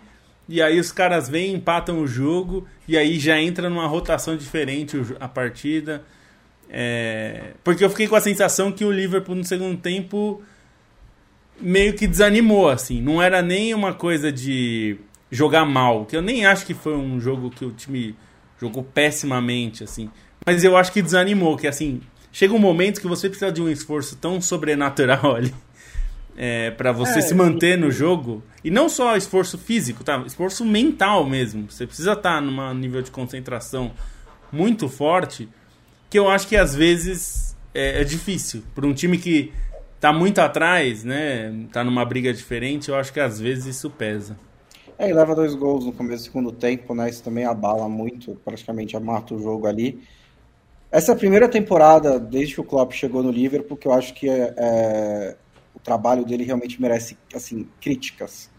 [0.48, 5.00] e aí os caras vêm, empatam o jogo, e aí já entra numa rotação diferente
[5.20, 6.02] a partida.
[6.68, 7.52] É...
[7.62, 10.42] Porque eu fiquei com a sensação que o Liverpool no segundo tempo
[11.60, 13.00] meio que desanimou, assim.
[13.00, 14.98] Não era nem uma coisa de
[15.30, 18.14] jogar mal, que eu nem acho que foi um jogo que o time
[18.60, 20.10] jogou pessimamente, assim.
[20.44, 22.00] Mas eu acho que desanimou, que assim,
[22.30, 25.54] chega um momento que você precisa de um esforço tão sobrenatural ali
[26.36, 28.42] é, para você é, se manter no jogo.
[28.64, 30.22] E não só esforço físico, tá?
[30.26, 31.70] Esforço mental mesmo.
[31.70, 33.92] Você precisa estar tá num nível de concentração
[34.52, 35.48] muito forte,
[36.08, 38.62] que eu acho que às vezes é, é difícil.
[38.74, 39.52] Para um time que
[39.98, 41.66] tá muito atrás, né?
[41.72, 44.36] Tá numa briga diferente, eu acho que às vezes isso pesa.
[44.98, 47.08] É, e leva dois gols no começo do segundo tempo, né?
[47.08, 50.00] Isso também abala muito, praticamente mata o jogo ali.
[50.90, 54.28] Essa é primeira temporada, desde que o Klopp chegou no Liverpool, que eu acho que
[54.28, 55.36] é, é
[55.74, 58.50] o trabalho dele realmente merece assim críticas.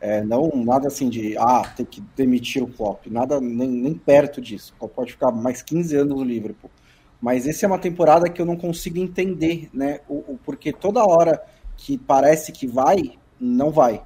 [0.00, 4.40] É, não nada assim de ah, tem que demitir o Klopp, nada nem, nem perto
[4.40, 4.74] disso.
[4.74, 6.70] O Klopp pode ficar mais 15 anos no Liverpool.
[7.20, 10.00] Mas essa é uma temporada que eu não consigo entender, né?
[10.08, 11.40] O, o, porque toda hora
[11.76, 14.02] que parece que vai, não vai.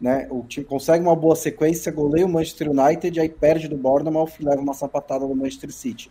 [0.00, 0.26] Né?
[0.30, 4.44] O time consegue uma boa sequência, goleia o Manchester United, aí perde do Bournemouth e
[4.44, 6.10] leva uma sapatada do Manchester City.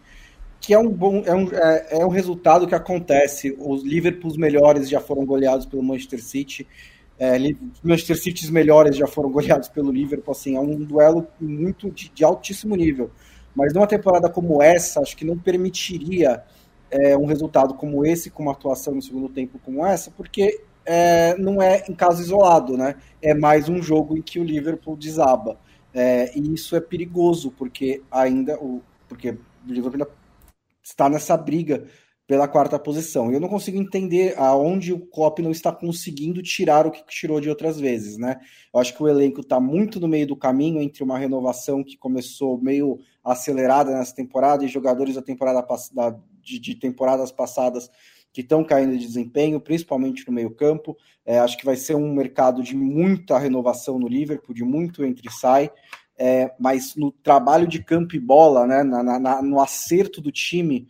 [0.62, 3.56] Que é um bom é um, é, é um resultado que acontece.
[3.60, 6.68] Os Liverpools melhores já foram goleados pelo Manchester City.
[7.18, 7.38] É,
[7.84, 10.32] Manchester City melhores já foram goleados pelo Liverpool.
[10.32, 13.12] Assim, é um duelo muito de, de altíssimo nível.
[13.56, 16.44] Mas numa temporada como essa, acho que não permitiria
[16.92, 21.38] é, um resultado como esse, com uma atuação no segundo tempo como essa, porque é,
[21.38, 22.96] não é em caso isolado, né?
[23.22, 25.58] É mais um jogo em que o Liverpool desaba.
[25.94, 30.19] É, e isso é perigoso, porque ainda o, porque o Liverpool ainda
[30.90, 31.86] está nessa briga
[32.28, 33.32] pela quarta posição.
[33.32, 37.50] Eu não consigo entender aonde o Klopp não está conseguindo tirar o que tirou de
[37.50, 38.40] outras vezes, né?
[38.72, 41.98] Eu acho que o elenco está muito no meio do caminho entre uma renovação que
[41.98, 47.90] começou meio acelerada nessa temporada e jogadores da temporada da, de, de temporadas passadas
[48.32, 50.96] que estão caindo de desempenho, principalmente no meio campo.
[51.26, 55.32] É, acho que vai ser um mercado de muita renovação no Liverpool, de muito entre
[55.32, 55.72] sai.
[56.22, 60.86] É, mas no trabalho de campo e bola, né, na, na, no acerto do time,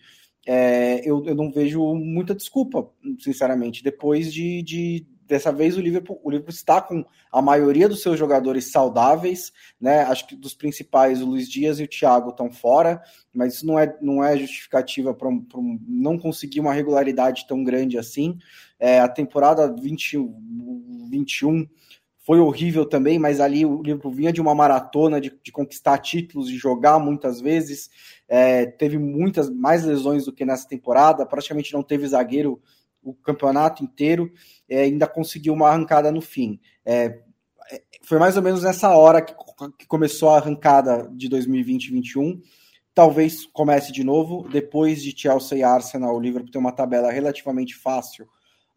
[0.51, 2.89] é, eu, eu, não vejo muita desculpa,
[3.19, 3.83] sinceramente.
[3.83, 8.17] Depois de, de, dessa vez o Liverpool, o Liverpool está com a maioria dos seus
[8.17, 10.01] jogadores saudáveis, né?
[10.01, 12.99] Acho que dos principais, o Luiz Dias e o Thiago estão fora,
[13.31, 17.63] mas isso não é, não é justificativa para um, um, não conseguir uma regularidade tão
[17.63, 18.35] grande assim.
[18.79, 20.17] É, a temporada 20,
[21.11, 21.67] 21
[22.29, 26.47] foi horrível também, mas ali o Liverpool vinha de uma maratona de, de conquistar títulos,
[26.47, 27.89] de jogar muitas vezes,
[28.27, 32.61] é, teve muitas mais lesões do que nessa temporada, praticamente não teve zagueiro
[33.01, 34.31] o campeonato inteiro,
[34.69, 36.59] é, ainda conseguiu uma arrancada no fim.
[36.85, 37.19] É,
[37.71, 39.33] é foi mais ou menos nessa hora que,
[39.79, 42.39] que começou a arrancada de 2020-21.
[42.93, 47.75] Talvez comece de novo, depois de Chelsea e Arsenal, o Liverpool tem uma tabela relativamente
[47.75, 48.27] fácil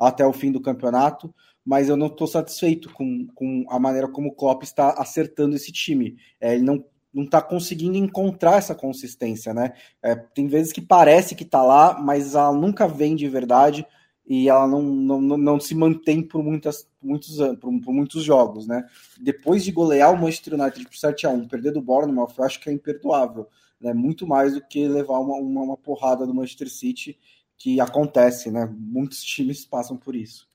[0.00, 1.34] até o fim do campeonato
[1.64, 5.72] mas eu não estou satisfeito com, com a maneira como o Klopp está acertando esse
[5.72, 6.16] time.
[6.40, 9.74] É, ele não não está conseguindo encontrar essa consistência, né?
[10.02, 13.86] É, tem vezes que parece que está lá, mas ela nunca vem de verdade
[14.26, 18.86] e ela não, não, não se mantém por, muitas, muitos por, por, muitos jogos, né?
[19.20, 22.60] Depois de golear o Manchester United por 7 a 1 perder do Bournemouth, eu acho
[22.60, 23.46] que é imperdoável,
[23.80, 23.92] né?
[23.92, 27.18] Muito mais do que levar uma, uma, uma porrada do Manchester City,
[27.58, 28.72] que acontece, né?
[28.74, 30.48] Muitos times passam por isso.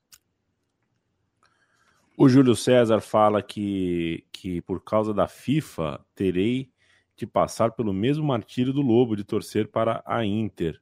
[2.19, 6.67] O Júlio César fala que, que por causa da FIFA terei
[7.15, 10.81] de passar pelo mesmo martírio do Lobo de torcer para a Inter.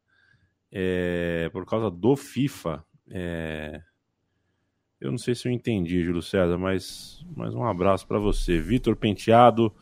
[0.71, 2.83] É, por causa do FIFA.
[3.11, 3.81] É,
[4.99, 8.57] eu não sei se eu entendi, Júlio César, mas, mas um abraço para você.
[8.57, 9.73] Vitor Penteado,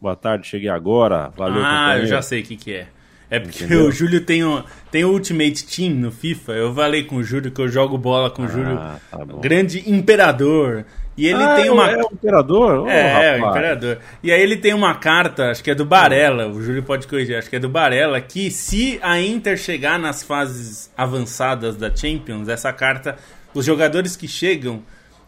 [0.00, 1.28] boa tarde, cheguei agora.
[1.36, 2.04] Valeu, Ah, companheiro.
[2.04, 2.88] eu já sei o que, que é.
[3.30, 3.86] É porque Entendeu?
[3.86, 6.52] o Júlio tem o, tem o Ultimate Team no FIFA.
[6.52, 8.76] Eu falei com o Júlio que eu jogo bola com o ah, Júlio.
[8.76, 9.00] Tá
[9.40, 10.84] grande imperador.
[11.16, 11.90] E ele ah, tem uma.
[11.90, 12.84] É o imperador?
[12.84, 13.98] Oh, é, é, o imperador.
[14.22, 17.36] E aí ele tem uma carta, acho que é do Barella, o Júlio pode corrigir,
[17.36, 22.48] acho que é do Barella, que se a Inter chegar nas fases avançadas da Champions,
[22.48, 23.16] essa carta,
[23.54, 24.82] os jogadores que chegam.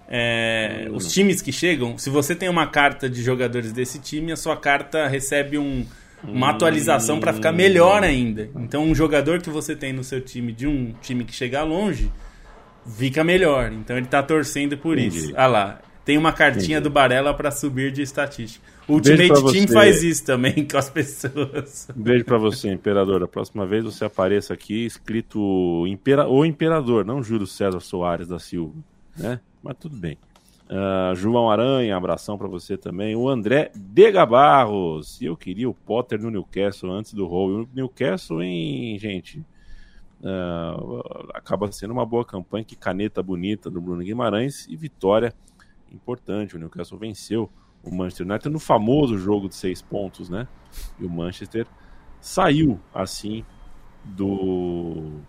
[0.06, 0.96] É, hum.
[0.96, 4.54] Os times que chegam, se você tem uma carta de jogadores desse time, a sua
[4.54, 5.86] carta recebe um,
[6.22, 8.50] uma atualização para ficar melhor ainda.
[8.54, 12.10] Então, um jogador que você tem no seu time de um time que chegar longe
[12.86, 13.72] fica melhor.
[13.72, 15.18] Então, ele tá torcendo por Entendi.
[15.18, 15.32] isso.
[15.36, 16.80] Ah lá, tem uma cartinha Entendi.
[16.80, 18.64] do Barella para subir de estatística.
[18.86, 21.88] O Ultimate Team faz isso também com as pessoas.
[21.96, 23.22] Beijo para você, Imperador.
[23.22, 26.28] A próxima vez você apareça aqui escrito Impera...
[26.28, 28.74] o Imperador, não Júlio César Soares da Silva,
[29.16, 29.40] né?
[29.62, 30.18] Mas tudo bem.
[30.64, 33.16] Uh, João Aranha, abração para você também.
[33.16, 35.20] O André Dega Barros.
[35.20, 37.62] Eu queria o Potter no Newcastle antes do Roll.
[37.62, 39.42] O Newcastle, hein, gente?
[40.24, 42.64] Uh, acaba sendo uma boa campanha.
[42.64, 45.34] Que caneta bonita do Bruno Guimarães e vitória
[45.92, 46.56] importante.
[46.56, 47.50] O Newcastle venceu
[47.82, 50.48] o Manchester United no famoso jogo de seis pontos, né?
[50.98, 51.66] E o Manchester
[52.20, 53.44] saiu assim
[54.04, 55.20] do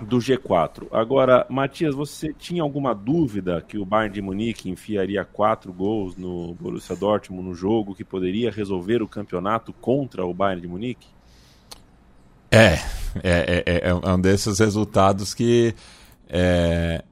[0.00, 0.88] do G4.
[0.92, 6.54] Agora, Matias, você tinha alguma dúvida que o Bayern de Munique enfiaria quatro gols no
[6.54, 11.15] Borussia Dortmund no jogo que poderia resolver o campeonato contra o Bayern de Munique?
[12.56, 12.80] É,
[13.22, 15.74] é, é, é, é um desses resultados que
[16.28, 17.02] é,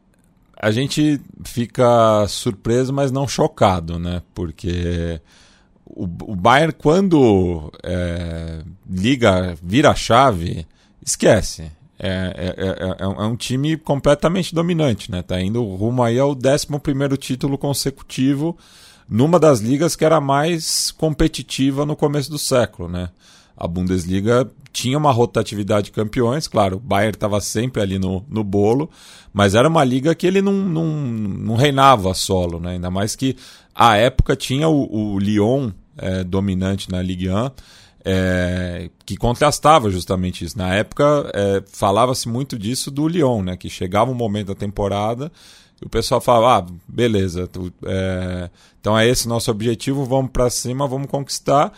[0.57, 4.23] a gente fica surpreso, mas não chocado, né?
[4.35, 5.21] Porque
[5.85, 10.67] o, o Bayern, quando é, liga, vira a chave,
[11.05, 15.23] esquece é, é, é, é, um time completamente dominante, né?
[15.23, 18.57] Tá indo rumo aí ao 11 título consecutivo
[19.09, 23.11] numa das ligas que era mais competitiva no começo do século, né?
[23.57, 28.43] A Bundesliga tinha uma rotatividade de campeões, claro, o Bayern estava sempre ali no, no
[28.43, 28.91] bolo,
[29.33, 32.73] mas era uma liga que ele não, não, não reinava solo, né?
[32.73, 33.37] ainda mais que
[33.73, 37.51] à época tinha o, o Lyon é, dominante na Ligue 1,
[38.05, 40.59] é, que contrastava justamente isso.
[40.59, 43.57] Na época é, falava-se muito disso do Lyon, né?
[43.57, 45.31] que chegava um momento da temporada
[45.85, 48.49] o pessoal falava, ah, beleza, tu, é,
[48.81, 51.73] então é esse nosso objetivo, vamos para cima, vamos conquistar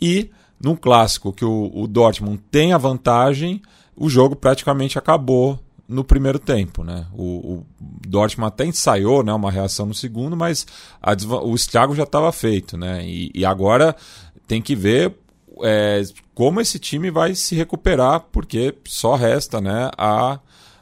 [0.00, 0.30] e
[0.62, 3.62] num clássico que o, o Dortmund tem a vantagem,
[3.96, 7.06] o jogo praticamente acabou no primeiro tempo, né?
[7.14, 7.66] O, o
[8.06, 10.66] Dortmund até ensaiou, né, uma reação no segundo, mas
[11.00, 13.02] a, o estrago já estava feito, né?
[13.06, 13.96] E, e, agora
[14.46, 15.14] tem que ver
[15.62, 16.02] é,
[16.34, 20.38] como esse time vai se recuperar, porque só resta, né, a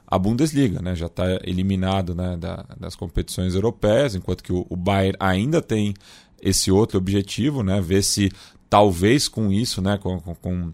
[0.08, 0.94] a Bundesliga, né?
[0.94, 5.94] Já está eliminado, né, da, das competições europeias, enquanto que o, o Bayern ainda tem
[6.40, 7.80] esse outro objetivo, né?
[7.80, 8.30] Ver se
[8.68, 10.72] talvez com isso, né, com, com, com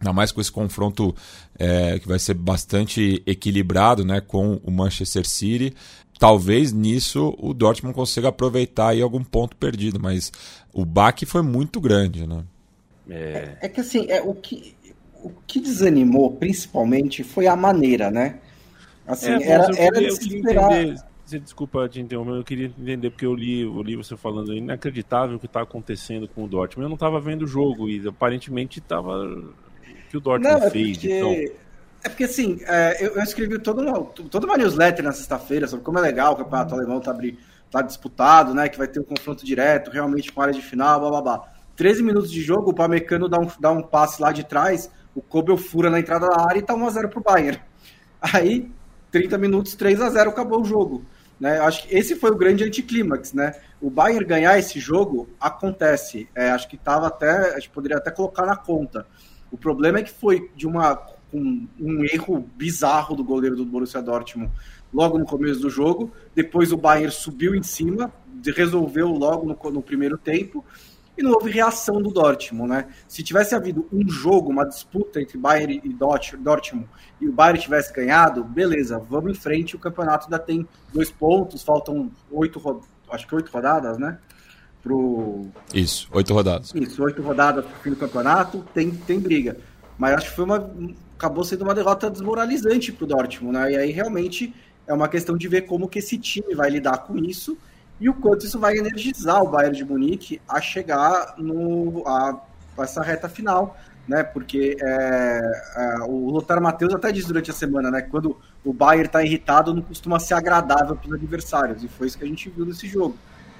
[0.00, 1.14] ainda mais com esse confronto
[1.58, 5.74] é, que vai ser bastante equilibrado, né, com o Manchester City,
[6.18, 10.32] talvez nisso o Dortmund consiga aproveitar aí algum ponto perdido, mas
[10.72, 12.44] o baque foi muito grande, né?
[13.08, 14.74] É, é que assim, é, o, que,
[15.22, 18.38] o que desanimou principalmente foi a maneira, né?
[19.06, 20.70] Assim, é, era, era de se esperar.
[21.26, 24.56] Você, desculpa te interromper, eu queria entender, porque eu li, eu li você falando, é
[24.56, 26.84] inacreditável o que está acontecendo com o Dortmund.
[26.84, 29.52] Eu não estava vendo o jogo e aparentemente estava o
[30.08, 30.96] que o Dortmund não, é fez.
[30.96, 31.12] Porque...
[31.12, 31.66] Então...
[32.04, 35.84] É porque assim, é, eu, eu, escrevi toda uma, toda uma newsletter na sexta-feira sobre
[35.84, 36.80] como é legal o campeonato uhum.
[36.80, 37.12] alemão tá,
[37.68, 38.68] tá disputado, né?
[38.68, 41.52] Que vai ter um confronto direto, realmente com área de final, blá blá blá.
[41.74, 45.20] 13 minutos de jogo, o Pamecano dá um, dá um passe lá de trás, o
[45.20, 47.60] Kobel fura na entrada da área e tá 1x0 pro Bayern.
[48.20, 48.70] Aí,
[49.10, 51.04] 30 minutos, 3 a 0 acabou o jogo.
[51.38, 51.58] Né?
[51.60, 53.54] Acho que esse foi o grande anticlímax, né?
[53.80, 56.28] O Bayern ganhar esse jogo acontece.
[56.34, 59.06] É, acho que tava até, a gente poderia até colocar na conta.
[59.50, 61.00] O problema é que foi de uma
[61.32, 64.50] um, um erro bizarro do goleiro do Borussia Dortmund
[64.92, 66.10] logo no começo do jogo.
[66.34, 68.12] Depois o Bayern subiu em cima,
[68.54, 70.64] resolveu logo no, no primeiro tempo
[71.16, 72.88] e não houve reação do Dortmund, né?
[73.08, 76.88] Se tivesse havido um jogo, uma disputa entre Bayern e Dortmund,
[77.20, 81.62] e o Bayern tivesse ganhado, beleza, vamos em frente, o campeonato ainda tem dois pontos,
[81.62, 82.60] faltam oito,
[83.10, 84.18] acho que oito rodadas, né?
[84.82, 85.46] Pro...
[85.74, 86.72] Isso, oito rodadas.
[86.74, 89.56] Isso, oito rodadas pro fim do campeonato, tem, tem briga.
[89.98, 90.70] Mas acho que foi uma.
[91.16, 93.72] acabou sendo uma derrota desmoralizante pro Dortmund, né?
[93.72, 94.54] E aí realmente
[94.86, 97.56] é uma questão de ver como que esse time vai lidar com isso
[98.00, 102.38] e o quanto isso vai energizar o Bayern de Munique a chegar no a,
[102.78, 104.22] a essa reta final, né?
[104.22, 105.40] Porque é,
[105.76, 108.02] é, o Lothar Matheus até disse durante a semana, né?
[108.02, 112.18] Quando o Bayern está irritado, não costuma ser agradável para os adversários, e foi isso
[112.18, 113.16] que a gente viu nesse jogo.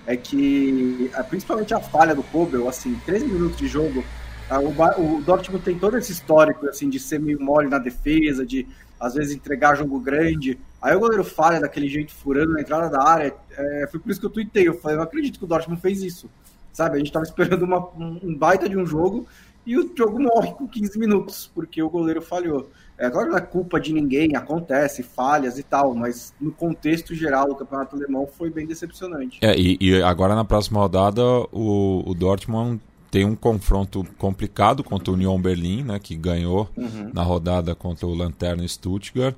[0.06, 4.04] É que, é, principalmente a falha do Kobel, assim, 13 minutos de jogo,
[4.48, 8.68] o, o Dortmund tem todo esse histórico, assim, de ser meio mole na defesa, de
[9.00, 10.58] às vezes entregar jogo grande.
[10.86, 13.34] Aí o goleiro falha daquele jeito, furando na entrada da área.
[13.50, 14.68] É, foi por isso que eu tuitei.
[14.68, 16.30] Eu falei, não acredito que o Dortmund fez isso.
[16.72, 19.26] Sabe, a gente estava esperando uma, um baita de um jogo
[19.66, 22.70] e o jogo morre com 15 minutos, porque o goleiro falhou.
[22.96, 27.48] É, claro, não é culpa de ninguém, acontece, falhas e tal, mas no contexto geral
[27.48, 29.40] do campeonato alemão foi bem decepcionante.
[29.42, 31.20] É, e, e agora na próxima rodada
[31.50, 37.10] o, o Dortmund tem um confronto complicado contra o Union Berlim, né, que ganhou uhum.
[37.12, 39.34] na rodada contra o Lanterna Stuttgart.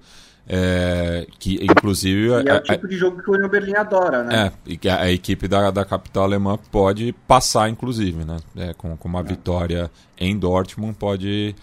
[0.51, 2.29] É, que inclusive.
[2.29, 4.47] E é o tipo a, de jogo que o Union Berlim adora, né?
[4.47, 8.39] É, e que a, a, equipe da, da capital alemã pode passar, inclusive, né?
[8.57, 9.25] É, com, com uma é.
[9.25, 11.55] vitória em Dortmund, pode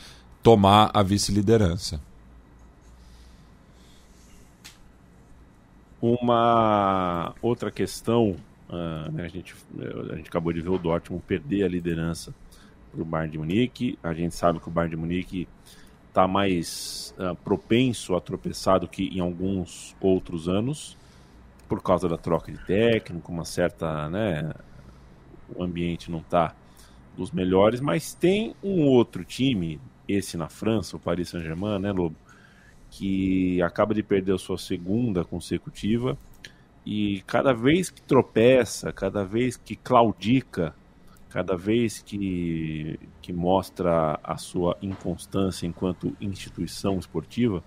[0.44, 2.00] tomar a vice-liderança.
[6.00, 8.36] Uma outra questão
[8.68, 9.56] Uh, né, a, gente,
[10.12, 12.34] a gente acabou de ver o Dortmund perder a liderança
[12.92, 14.00] para o Bayern de Munique.
[14.02, 15.48] A gente sabe que o Bayern de Munique
[16.16, 20.98] está mais uh, propenso a tropeçar do que em alguns outros anos,
[21.68, 24.10] por causa da troca de técnico, uma certa.
[24.10, 24.54] Né,
[25.54, 26.56] o ambiente não está
[27.18, 32.16] dos melhores, mas tem um outro time, esse na França, o Paris Saint-Germain, né, Lobo,
[32.90, 36.18] que acaba de perder a sua segunda consecutiva
[36.86, 40.74] e cada vez que tropeça, cada vez que claudica,
[41.36, 47.62] cada vez que, que mostra a sua inconstância enquanto instituição esportiva,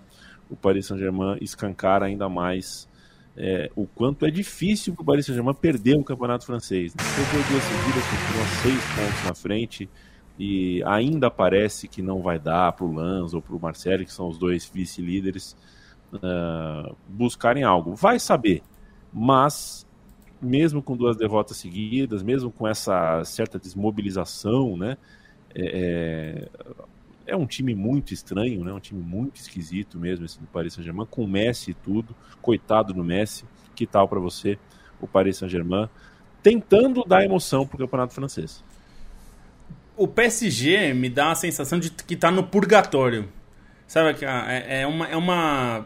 [0.49, 2.89] o Paris Saint-Germain escancara ainda mais
[3.37, 6.95] é, o quanto é difícil para o Paris Saint-Germain perder um campeonato francês.
[6.95, 7.03] Né?
[7.15, 9.87] Perdeu duas seguidas, continua seis pontos na frente
[10.39, 14.11] e ainda parece que não vai dar para o Lanz ou para o Marcelo, que
[14.11, 15.55] são os dois vice-líderes,
[16.15, 17.93] uh, buscarem algo.
[17.93, 18.63] Vai saber,
[19.13, 19.87] mas
[20.41, 24.97] mesmo com duas derrotas seguidas, mesmo com essa certa desmobilização, né?
[25.53, 26.47] É,
[27.27, 28.73] é, é um time muito estranho, né?
[28.73, 32.15] Um time muito esquisito mesmo esse do Paris Saint-Germain, com Messi e tudo.
[32.41, 33.45] Coitado do Messi.
[33.75, 34.57] Que tal para você
[34.99, 35.87] o Paris Saint-Germain
[36.41, 38.63] tentando dar emoção pro campeonato francês?
[39.95, 43.27] O PSG me dá a sensação de que tá no purgatório.
[43.85, 45.85] Sabe, é, é uma, é uma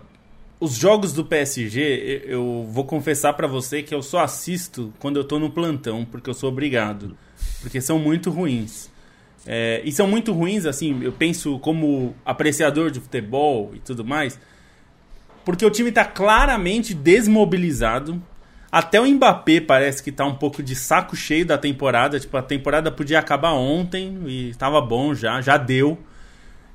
[0.64, 5.26] os jogos do PSG, eu vou confessar para você que eu só assisto quando eu
[5.26, 7.18] tô no plantão, porque eu sou obrigado.
[7.60, 8.90] Porque são muito ruins.
[9.46, 14.40] É, e são muito ruins, assim, eu penso como apreciador de futebol e tudo mais,
[15.44, 18.24] porque o time tá claramente desmobilizado.
[18.72, 22.18] Até o Mbappé parece que tá um pouco de saco cheio da temporada.
[22.18, 26.00] Tipo, a temporada podia acabar ontem e tava bom já, já deu.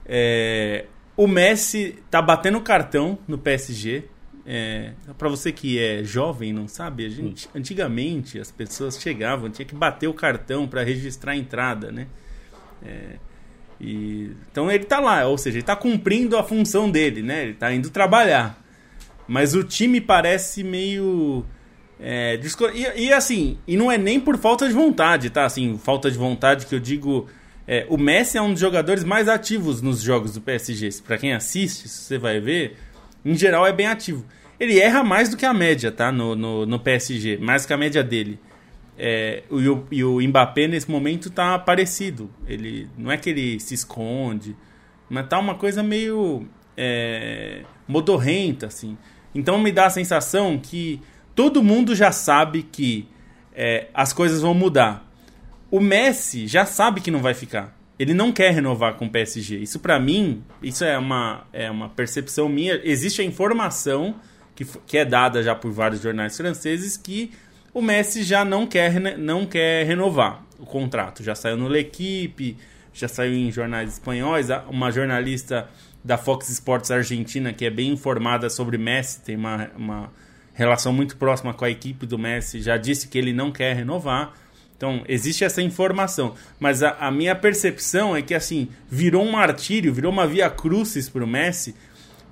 [0.05, 0.85] É,
[1.19, 4.05] o Messi tá batendo cartão no PSG.
[4.47, 9.67] É, para você que é jovem não sabe, a gente, antigamente as pessoas chegavam, tinha
[9.67, 12.07] que bater o cartão para registrar a entrada, né?
[12.87, 13.17] É,
[13.81, 17.43] e, então ele tá lá, ou seja, ele tá cumprindo a função dele, né?
[17.43, 18.57] Ele tá indo trabalhar.
[19.27, 21.45] Mas o time parece meio.
[21.99, 22.41] É,
[22.75, 25.45] e, e, assim, e não é nem por falta de vontade, tá?
[25.45, 27.27] Assim, falta de vontade que eu digo
[27.71, 30.89] é, o Messi é um dos jogadores mais ativos nos jogos do PSG.
[31.07, 32.79] Para quem assiste, você vai ver,
[33.23, 34.25] em geral é bem ativo.
[34.59, 36.11] Ele erra mais do que a média, tá?
[36.11, 38.41] No, no, no PSG, mais que a média dele.
[38.97, 42.31] É, e, o, e o Mbappé nesse momento tá parecido.
[42.47, 44.57] Ele não é que ele se esconde,
[45.11, 48.97] mas tá uma coisa meio é, modorrenta, assim.
[49.35, 51.03] Então me dá a sensação que
[51.35, 53.07] todo mundo já sabe que
[53.55, 55.08] é, as coisas vão mudar.
[55.71, 57.77] O Messi já sabe que não vai ficar.
[57.99, 59.59] Ele não quer renovar com o PSG.
[59.59, 62.81] Isso para mim, isso é uma, é uma percepção minha.
[62.85, 64.15] Existe a informação
[64.55, 67.33] que, que é dada já por vários jornais franceses que
[67.75, 71.23] o Messi já não quer, não quer renovar o contrato.
[71.23, 72.57] Já saiu no L'Equipe,
[72.93, 74.49] já saiu em jornais espanhóis.
[74.69, 75.69] Uma jornalista
[76.03, 80.13] da Fox Sports Argentina, que é bem informada sobre Messi, tem uma, uma
[80.55, 84.33] relação muito próxima com a equipe do Messi, já disse que ele não quer renovar.
[84.79, 86.35] Então, existe essa informação.
[86.59, 91.09] Mas a, a, minha percepção é que, assim, virou um martírio, virou uma via crucis
[91.09, 91.75] pro Messi,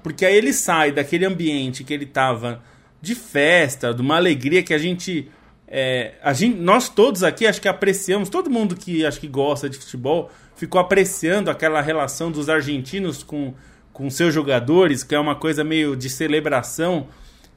[0.00, 2.62] porque aí ele sai daquele ambiente que ele estava
[3.02, 5.28] de festa, de uma alegria que a gente,
[5.66, 6.56] é, a gente.
[6.56, 10.80] Nós todos aqui acho que apreciamos, todo mundo que acho que gosta de futebol ficou
[10.80, 13.54] apreciando aquela relação dos argentinos com,
[13.92, 17.08] com seus jogadores, que é uma coisa meio de celebração.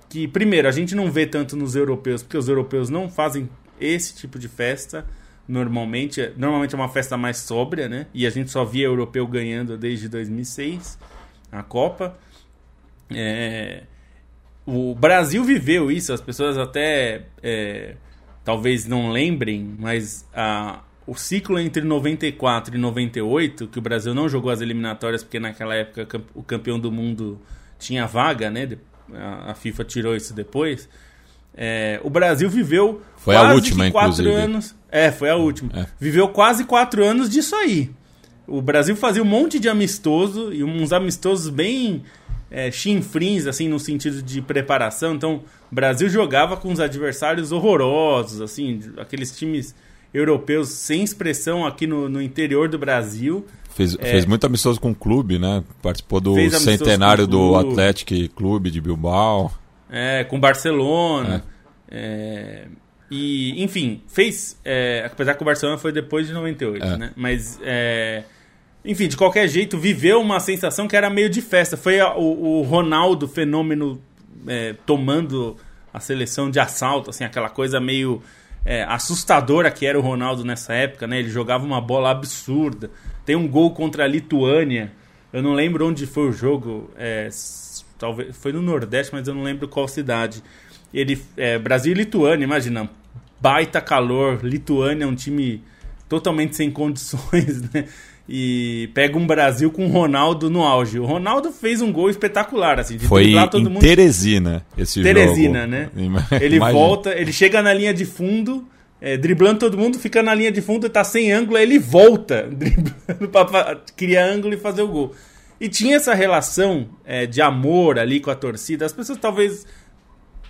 [0.10, 3.48] Que, primeiro, a gente não vê tanto nos europeus, porque os europeus não fazem
[3.80, 5.06] esse tipo de festa
[5.48, 8.06] normalmente normalmente é uma festa mais sóbria, né?
[8.14, 11.00] E a gente só via europeu ganhando desde 2006
[11.52, 12.18] a Copa.
[13.12, 13.84] É,
[14.66, 17.96] o Brasil viveu isso, as pessoas até é,
[18.46, 24.30] talvez não lembrem, mas a, o ciclo entre 94 e 98, que o Brasil não
[24.30, 27.42] jogou as eliminatórias porque naquela época o campeão do mundo
[27.80, 28.70] tinha vaga, né?
[29.48, 30.88] A, FIFA tirou isso depois.
[31.56, 34.36] É, o Brasil viveu foi quase a última, quatro inclusive.
[34.36, 34.76] anos.
[34.92, 35.72] É, foi a última.
[35.74, 35.86] É.
[36.00, 37.92] Viveu quase quatro anos disso aí.
[38.48, 42.04] O Brasil fazia um monte de amistoso e uns amistosos bem
[42.50, 45.14] é, chinfrins, assim, no sentido de preparação.
[45.14, 45.42] Então,
[45.72, 49.76] o Brasil jogava com os adversários horrorosos, assim, aqueles times
[50.14, 53.46] europeus sem expressão aqui no, no interior do Brasil.
[53.76, 55.64] Fez, é, fez muito amistoso com o clube, né?
[55.82, 59.52] Participou do centenário do Atlético Clube de Bilbao.
[59.90, 61.44] É, com Barcelona.
[61.90, 61.90] É.
[61.92, 62.68] É,
[63.10, 64.60] e, enfim, fez.
[64.64, 66.98] É, apesar que o Barcelona foi depois de 98, é.
[66.98, 67.12] né?
[67.16, 67.60] Mas.
[68.86, 71.76] Enfim, de qualquer jeito, viveu uma sensação que era meio de festa.
[71.76, 74.02] Foi a, o, o, Ronaldo, fenômeno,
[74.86, 75.58] tomando
[75.94, 78.22] a seleção de assalto, assim, aquela coisa meio
[78.66, 81.20] é, assustadora que era o Ronaldo nessa época, né?
[81.20, 82.92] Ele jogava uma bola absurda.
[83.26, 84.92] Tem um gol contra a Lituânia.
[85.32, 86.92] Eu não lembro onde foi o jogo.
[86.98, 87.30] É,
[88.00, 90.42] talvez foi no Nordeste, mas eu não lembro qual cidade.
[90.92, 92.90] Ele é, Brasil e Lituânia, imagina,
[93.40, 95.62] baita calor, Lituânia é um time
[96.08, 97.86] totalmente sem condições, né?
[98.32, 101.00] E pega um Brasil com o Ronaldo no auge.
[101.00, 103.82] O Ronaldo fez um gol espetacular, assim, de Foi em todo mundo.
[103.82, 105.72] Teresina esse Teresina, jogo.
[105.72, 105.90] né?
[106.40, 106.72] Ele Imagina.
[106.80, 108.68] volta, ele chega na linha de fundo,
[109.02, 112.44] é, driblando todo mundo, fica na linha de fundo, tá sem ângulo, aí ele volta,
[112.52, 115.16] driblando pra criar ângulo e fazer o gol.
[115.60, 118.86] E tinha essa relação é, de amor ali com a torcida.
[118.86, 119.66] As pessoas talvez,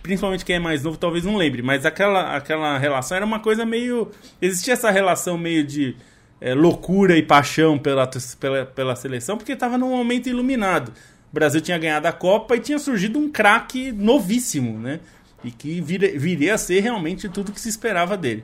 [0.04, 3.66] principalmente quem é mais novo, talvez não lembre, mas aquela, aquela relação era uma coisa
[3.66, 4.12] meio.
[4.42, 5.96] Existia essa relação meio de
[6.40, 10.94] é, loucura e paixão pela, pela, pela seleção, porque estava num momento iluminado.
[11.32, 15.00] O Brasil tinha ganhado a Copa e tinha surgido um craque novíssimo, né?
[15.44, 18.44] e que viria a ser realmente tudo que se esperava dele.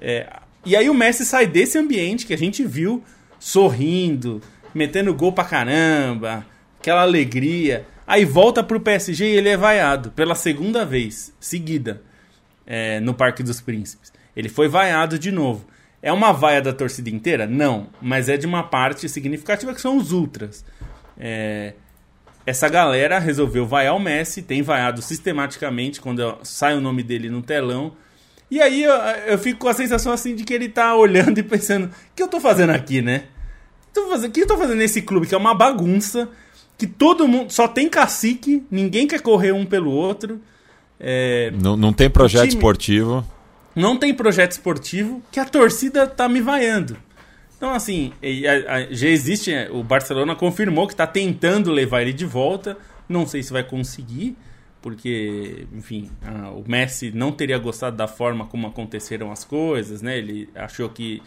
[0.00, 0.28] É,
[0.64, 3.02] e aí o Messi sai desse ambiente que a gente viu
[3.38, 4.40] sorrindo,
[4.74, 6.44] metendo gol pra caramba,
[6.78, 7.86] aquela alegria.
[8.06, 12.02] Aí volta pro PSG e ele é vaiado pela segunda vez seguida
[12.66, 14.12] é, no Parque dos Príncipes.
[14.34, 15.64] Ele foi vaiado de novo.
[16.02, 17.46] É uma vaia da torcida inteira?
[17.46, 20.64] Não, mas é de uma parte significativa que são os ultras.
[21.18, 21.74] É,
[22.46, 27.42] essa galera resolveu vaiar o Messi, tem vaiado sistematicamente quando sai o nome dele no
[27.42, 27.92] telão.
[28.50, 31.42] E aí eu, eu fico com a sensação assim de que ele tá olhando e
[31.42, 33.24] pensando: o que eu tô fazendo aqui, né?
[33.96, 36.28] O que eu tô fazendo nesse clube que é uma bagunça,
[36.78, 40.40] que todo mundo só tem cacique, ninguém quer correr um pelo outro.
[40.98, 43.24] É, não, não tem projeto time, esportivo.
[43.74, 46.96] Não tem projeto esportivo que a torcida tá me vaiando.
[47.56, 48.12] Então, assim,
[48.90, 49.52] já existe.
[49.52, 52.76] É, o Barcelona confirmou que está tentando levar ele de volta.
[53.06, 54.36] Não sei se vai conseguir,
[54.80, 60.16] porque, enfim, a, o Messi não teria gostado da forma como aconteceram as coisas, né?
[60.16, 61.20] Ele achou que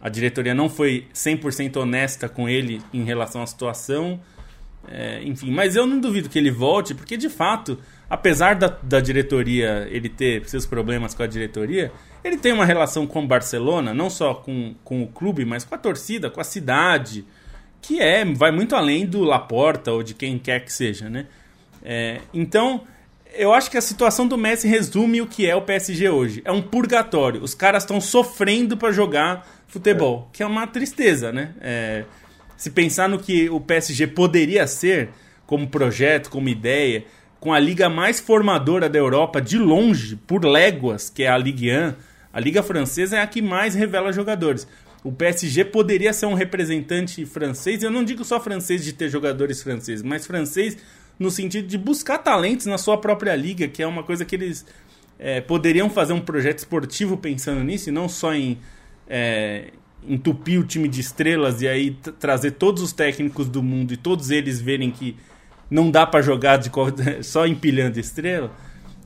[0.00, 4.20] a diretoria não foi 100% honesta com ele em relação à situação.
[4.86, 7.78] É, enfim, mas eu não duvido que ele volte, porque de fato,
[8.08, 11.92] apesar da, da diretoria ele ter seus problemas com a diretoria,
[12.24, 15.74] ele tem uma relação com o Barcelona, não só com, com o clube, mas com
[15.74, 17.24] a torcida, com a cidade,
[17.82, 21.26] que é vai muito além do Laporta ou de quem quer que seja, né?
[21.82, 22.82] É, então,
[23.34, 26.42] eu acho que a situação do Messi resume o que é o PSG hoje.
[26.44, 27.42] É um purgatório.
[27.42, 31.54] Os caras estão sofrendo para jogar futebol, que é uma tristeza, né?
[31.60, 32.04] É,
[32.56, 35.10] se pensar no que o PSG poderia ser
[35.46, 37.04] como projeto, como ideia,
[37.38, 41.70] com a liga mais formadora da Europa de longe, por léguas, que é a Ligue
[41.70, 41.94] 1,
[42.32, 44.66] a Liga Francesa é a que mais revela jogadores.
[45.04, 49.62] O PSG poderia ser um representante francês, eu não digo só francês de ter jogadores
[49.62, 50.76] franceses, mas francês
[51.18, 54.66] no sentido de buscar talentos na sua própria liga, que é uma coisa que eles
[55.18, 58.58] é, poderiam fazer um projeto esportivo pensando nisso, e não só em
[59.08, 59.72] é,
[60.06, 64.30] entupir o time de estrelas e aí trazer todos os técnicos do mundo e todos
[64.30, 65.16] eles verem que
[65.70, 66.70] não dá para jogar de,
[67.22, 68.52] só empilhando estrela.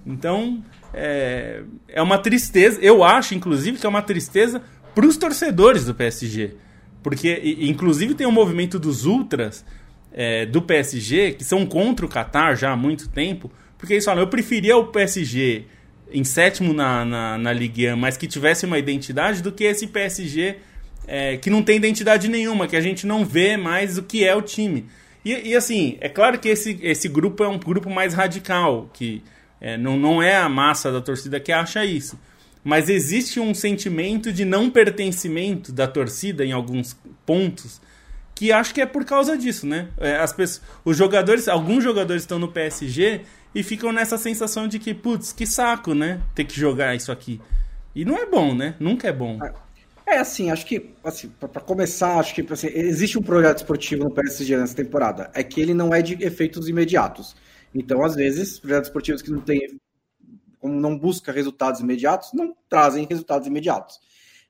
[0.07, 2.80] Então, é, é uma tristeza.
[2.80, 4.62] Eu acho, inclusive, que é uma tristeza
[4.94, 6.57] para os torcedores do PSG.
[7.03, 9.64] Porque, inclusive, tem um movimento dos ultras
[10.12, 13.50] é, do PSG que são contra o Qatar já há muito tempo.
[13.78, 15.64] Porque eles falam: eu preferia o PSG
[16.12, 19.86] em sétimo na, na, na Ligue 1, mas que tivesse uma identidade, do que esse
[19.86, 20.56] PSG
[21.06, 24.34] é, que não tem identidade nenhuma, que a gente não vê mais o que é
[24.34, 24.86] o time.
[25.24, 29.22] E, e assim, é claro que esse, esse grupo é um grupo mais radical, que
[29.60, 32.18] é, não, não é a massa da torcida que acha isso.
[32.64, 36.96] Mas existe um sentimento de não pertencimento da torcida em alguns
[37.26, 37.80] pontos
[38.34, 39.88] que acho que é por causa disso, né?
[39.98, 43.20] É, as pessoas, os jogadores, alguns jogadores estão no PSG
[43.55, 46.20] e ficam nessa sensação de que, putz, que saco, né?
[46.34, 47.40] Ter que jogar isso aqui.
[47.94, 48.74] E não é bom, né?
[48.80, 49.38] Nunca é bom.
[50.07, 54.11] É, assim, acho que, assim, para começar, acho que assim, existe um projeto esportivo no
[54.11, 55.30] PSG nessa temporada.
[55.34, 57.36] É que ele não é de efeitos imediatos.
[57.74, 59.78] Então, às vezes, projetos esportivos que não têm,
[60.59, 64.00] como não busca resultados imediatos, não trazem resultados imediatos.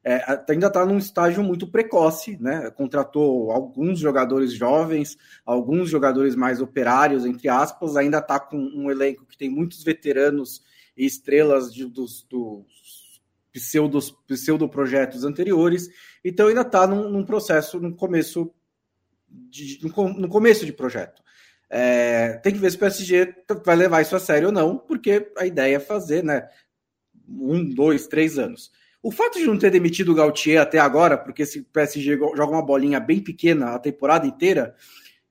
[0.04, 2.70] É, ainda está num estágio muito precoce, né?
[2.72, 9.24] Contratou alguns jogadores jovens, alguns jogadores mais operários, entre aspas, ainda está com um elenco
[9.24, 10.62] que tem muitos veteranos
[10.96, 13.20] e estrelas de, dos, dos
[13.52, 15.88] pseudos, pseudo projetos anteriores,
[16.24, 18.52] então ainda está num, num, processo, no começo
[19.28, 21.22] de, no começo de projeto.
[21.70, 23.34] É, tem que ver se o PSG
[23.64, 26.48] vai levar isso a sério ou não, porque a ideia é fazer, né?
[27.28, 28.70] Um, dois, três anos.
[29.02, 32.64] O fato de não ter demitido o Gautier até agora, porque esse PSG joga uma
[32.64, 34.76] bolinha bem pequena a temporada inteira,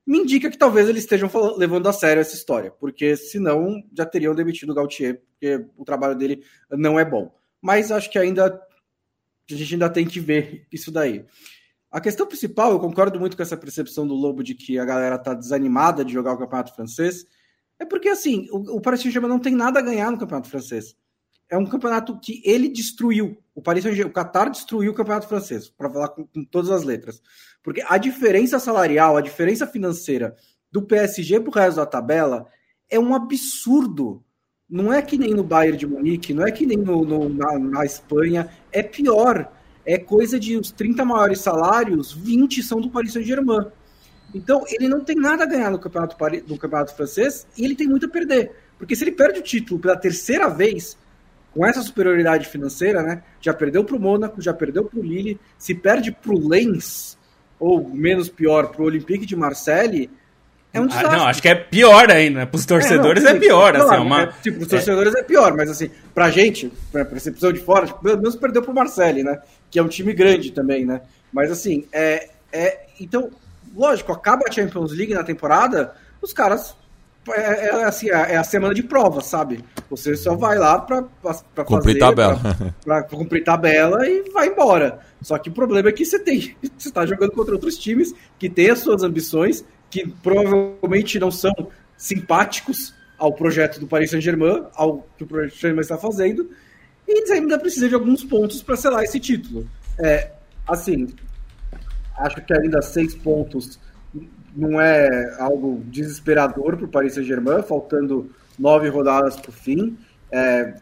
[0.05, 4.35] me indica que talvez eles estejam levando a sério essa história, porque senão já teriam
[4.35, 7.33] demitido o Gautier, porque o trabalho dele não é bom.
[7.61, 8.61] Mas acho que ainda
[9.49, 11.25] a gente ainda tem que ver isso daí.
[11.91, 15.17] A questão principal, eu concordo muito com essa percepção do Lobo de que a galera
[15.17, 17.25] tá desanimada de jogar o campeonato francês,
[17.77, 20.95] é porque assim, o, o Paris Saint-Germain não tem nada a ganhar no campeonato francês.
[21.49, 23.37] É um campeonato que ele destruiu.
[23.53, 26.83] O Paris Saint-Germain, o Qatar destruiu o campeonato francês, para falar com, com todas as
[26.83, 27.21] letras.
[27.61, 30.35] Porque a diferença salarial, a diferença financeira
[30.71, 32.47] do PSG pro resto da tabela
[32.89, 34.23] é um absurdo.
[34.69, 37.59] Não é que nem no Bayern de Munique, não é que nem no, no na,
[37.59, 39.51] na Espanha, é pior
[39.85, 43.65] é coisa de os 30 maiores salários, 20 são do Paris Saint-Germain.
[44.33, 46.15] Então, ele não tem nada a ganhar no campeonato,
[46.47, 48.51] no campeonato francês e ele tem muito a perder.
[48.77, 50.97] Porque se ele perde o título pela terceira vez,
[51.53, 53.23] com essa superioridade financeira, né?
[53.39, 57.17] Já perdeu para o Mônaco, já perdeu para o Lille, se perde para o Lens,
[57.59, 60.09] ou menos pior, para o Olympique de Marseille,
[60.73, 61.13] é um desastre.
[61.13, 62.47] Ah, não, acho que é pior ainda.
[62.47, 63.75] Para os torcedores é, não, é pior.
[63.75, 64.21] Assim, é uma...
[64.21, 65.19] é, tipo, os torcedores é.
[65.19, 68.73] é pior, mas assim, pra gente, pra percepção de fora, tipo, pelo menos perdeu pro
[68.73, 69.41] Marcelli, né?
[69.69, 71.01] Que é um time grande também, né?
[71.31, 73.29] Mas assim, é, é, então,
[73.75, 76.75] lógico, acaba a Champions League na temporada, os caras
[77.29, 79.63] é, é, assim, é, é a semana de prova, sabe?
[79.89, 81.03] Você só vai lá para
[81.63, 82.39] cumprir fazer, tabela.
[82.83, 84.99] Para cumprir tabela e vai embora.
[85.21, 88.49] Só que o problema é que você tem, você está jogando contra outros times que
[88.49, 91.53] têm as suas ambições, que provavelmente não são
[91.95, 96.49] simpáticos ao projeto do Paris Saint-Germain, ao que o projeto Saint-Germain está fazendo,
[97.07, 99.67] e ainda precisa de alguns pontos para selar esse título.
[99.99, 100.31] É,
[100.67, 101.07] assim,
[102.17, 103.79] acho que ainda seis pontos
[104.55, 109.97] não é algo desesperador para o Paris Saint-Germain, faltando nove rodadas para o fim.
[110.31, 110.75] É,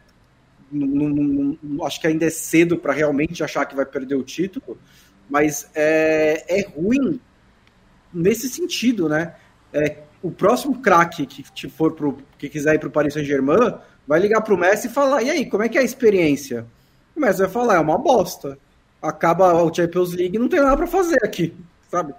[0.70, 4.22] não, não, não, acho que ainda é cedo para realmente achar que vai perder o
[4.22, 4.78] título,
[5.28, 7.20] mas é, é ruim
[8.12, 9.34] nesse sentido, né?
[9.72, 14.18] É, o próximo craque que for pro, que quiser ir para o Paris Saint-Germain vai
[14.20, 16.66] ligar para o Messi e falar: e aí, como é que é a experiência?
[17.16, 18.58] O Messi vai falar: é uma bosta.
[19.00, 21.54] Acaba o Champions League, não tem nada para fazer aqui,
[21.90, 22.12] sabe?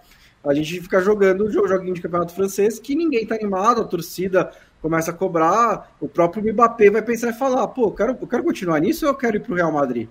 [0.45, 4.51] A gente fica jogando o joguinho de campeonato francês que ninguém tá animado, a torcida
[4.81, 8.43] começa a cobrar, o próprio Mbappé vai pensar e falar, pô, eu quero, eu quero
[8.43, 10.09] continuar nisso ou eu quero ir pro Real Madrid?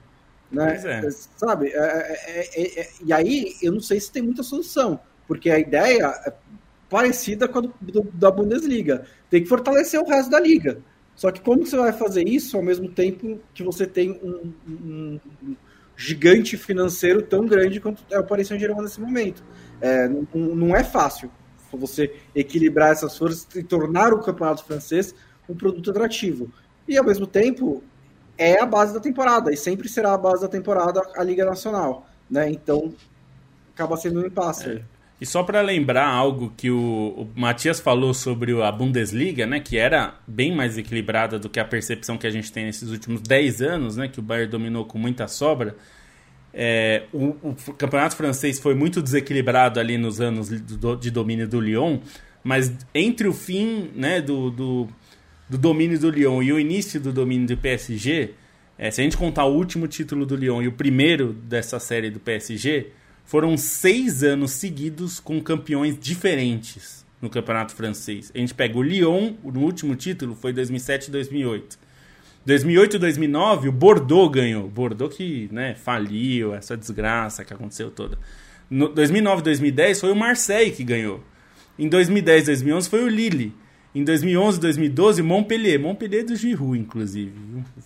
[0.51, 0.81] Né?
[0.85, 1.11] É.
[1.11, 1.69] Sabe?
[1.69, 5.59] É é, é, é, e aí, eu não sei se tem muita solução, porque a
[5.59, 6.33] ideia é
[6.89, 9.05] parecida com a do, do, da Bundesliga.
[9.29, 10.79] Tem que fortalecer o resto da liga.
[11.15, 15.21] Só que como você vai fazer isso ao mesmo tempo que você tem um, um,
[15.43, 15.57] um
[16.01, 19.45] gigante financeiro tão grande quanto é o Paris Saint-Germain nesse momento?
[19.83, 21.31] É, não, não é fácil
[21.73, 25.15] você equilibrar essas forças e tornar o campeonato francês
[25.49, 26.51] um produto atrativo.
[26.89, 27.83] E ao mesmo tempo
[28.39, 32.07] é a base da temporada e sempre será a base da temporada a Liga Nacional,
[32.31, 32.51] né?
[32.51, 32.95] Então
[33.75, 34.71] acaba sendo um impasse.
[34.71, 34.83] É.
[35.21, 39.77] E só para lembrar algo que o, o Matias falou sobre a Bundesliga, né, que
[39.77, 43.61] era bem mais equilibrada do que a percepção que a gente tem nesses últimos 10
[43.61, 45.77] anos, né, que o Bayern dominou com muita sobra.
[46.55, 51.61] É, o, o, campeonato francês foi muito desequilibrado ali nos anos do, de domínio do
[51.61, 51.99] Lyon,
[52.43, 54.89] mas entre o fim né, do, do,
[55.51, 58.31] do, domínio do Lyon e o início do domínio do PSG,
[58.79, 62.11] é, se a gente contar o último título do Lyon e o primeiro dessa série
[62.11, 62.87] do PSG,
[63.31, 68.33] foram seis anos seguidos com campeões diferentes no campeonato francês.
[68.35, 71.79] A gente pega o Lyon, no último título foi 2007 e 2008.
[72.45, 74.69] 2008 e 2009, o Bordeaux ganhou.
[74.69, 78.19] Bordeaux que né, faliu, essa desgraça que aconteceu toda.
[78.69, 81.23] No 2009 e 2010 foi o Marseille que ganhou.
[81.79, 83.55] Em 2010 e 2011 foi o Lille.
[83.95, 85.79] Em 2011 e 2012, Montpellier.
[85.79, 87.33] Montpellier do Giroud, inclusive.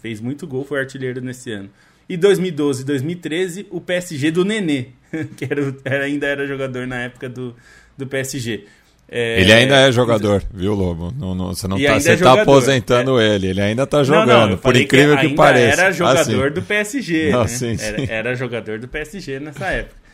[0.00, 1.68] Fez muito gol, foi artilheiro nesse ano.
[2.08, 4.86] E 2012 e 2013, o PSG do Nenê,
[5.36, 7.54] que era, ainda era jogador na época do,
[7.96, 8.64] do PSG.
[9.08, 9.40] É...
[9.40, 11.12] Ele ainda é jogador, viu, Lobo?
[11.16, 13.34] Não, não, você não tá, você é tá aposentando é.
[13.34, 15.82] ele, ele ainda tá jogando, não, não, por incrível que, que pareça.
[15.82, 16.54] Era jogador assim.
[16.54, 17.30] do PSG.
[17.30, 17.48] Não, né?
[17.48, 17.86] sim, sim.
[17.86, 20.04] Era, era, jogador do PSG nessa época.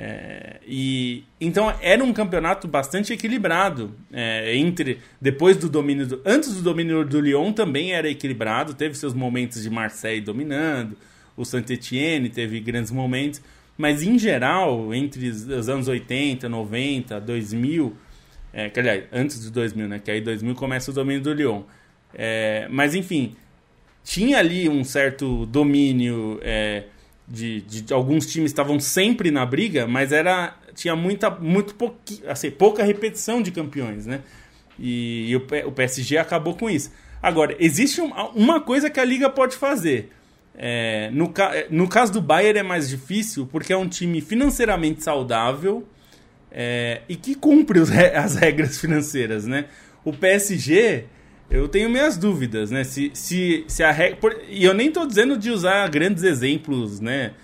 [0.00, 6.54] É, e então era um campeonato bastante equilibrado é, entre depois do domínio do, antes
[6.54, 10.96] do domínio do Lyon também era equilibrado teve seus momentos de Marseille dominando
[11.38, 13.40] o Saint-Étienne teve grandes momentos
[13.76, 17.96] mas em geral entre os anos 80 90 2000
[18.52, 20.00] é, que, aliás, antes de 2000, né?
[20.02, 21.62] Que aí 2000 começa o domínio do Lyon.
[22.14, 23.36] É, mas, enfim,
[24.02, 26.84] tinha ali um certo domínio é,
[27.26, 32.50] de, de, alguns times estavam sempre na briga, mas era tinha muita muito pouqui, assim,
[32.50, 34.22] pouca repetição de campeões, né?
[34.78, 36.92] E, e o, o, PSG acabou com isso.
[37.20, 40.12] Agora, existe um, uma coisa que a liga pode fazer.
[40.60, 41.32] É, no,
[41.70, 45.86] no caso do Bayern é mais difícil porque é um time financeiramente saudável
[46.50, 49.66] é, e que cumpre os, as regras financeiras, né?
[50.04, 51.04] O PSG,
[51.48, 52.82] eu tenho minhas dúvidas, né?
[52.82, 57.34] Se, se, se a regra, e eu nem estou dizendo de usar grandes exemplos, né?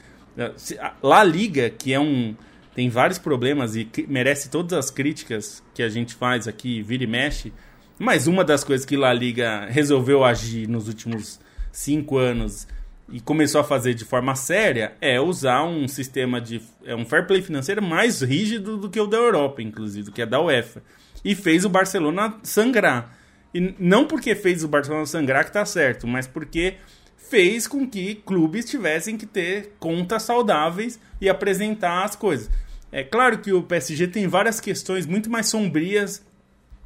[1.00, 2.34] La Liga, que é um
[2.74, 7.06] tem vários problemas e merece todas as críticas que a gente faz aqui, vira e
[7.06, 7.52] mexe.
[7.96, 11.38] Mas uma das coisas que La Liga resolveu agir nos últimos
[11.70, 12.66] cinco anos
[13.12, 17.26] e começou a fazer de forma séria é usar um sistema de é um fair
[17.26, 20.82] play financeiro mais rígido do que o da Europa, inclusive, do que é da UEFA.
[21.24, 23.16] E fez o Barcelona sangrar.
[23.52, 26.74] E não porque fez o Barcelona sangrar que tá certo, mas porque
[27.16, 32.50] fez com que clubes tivessem que ter contas saudáveis e apresentar as coisas.
[32.90, 36.24] É claro que o PSG tem várias questões muito mais sombrias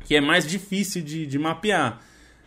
[0.05, 2.01] que é mais difícil de, de mapear.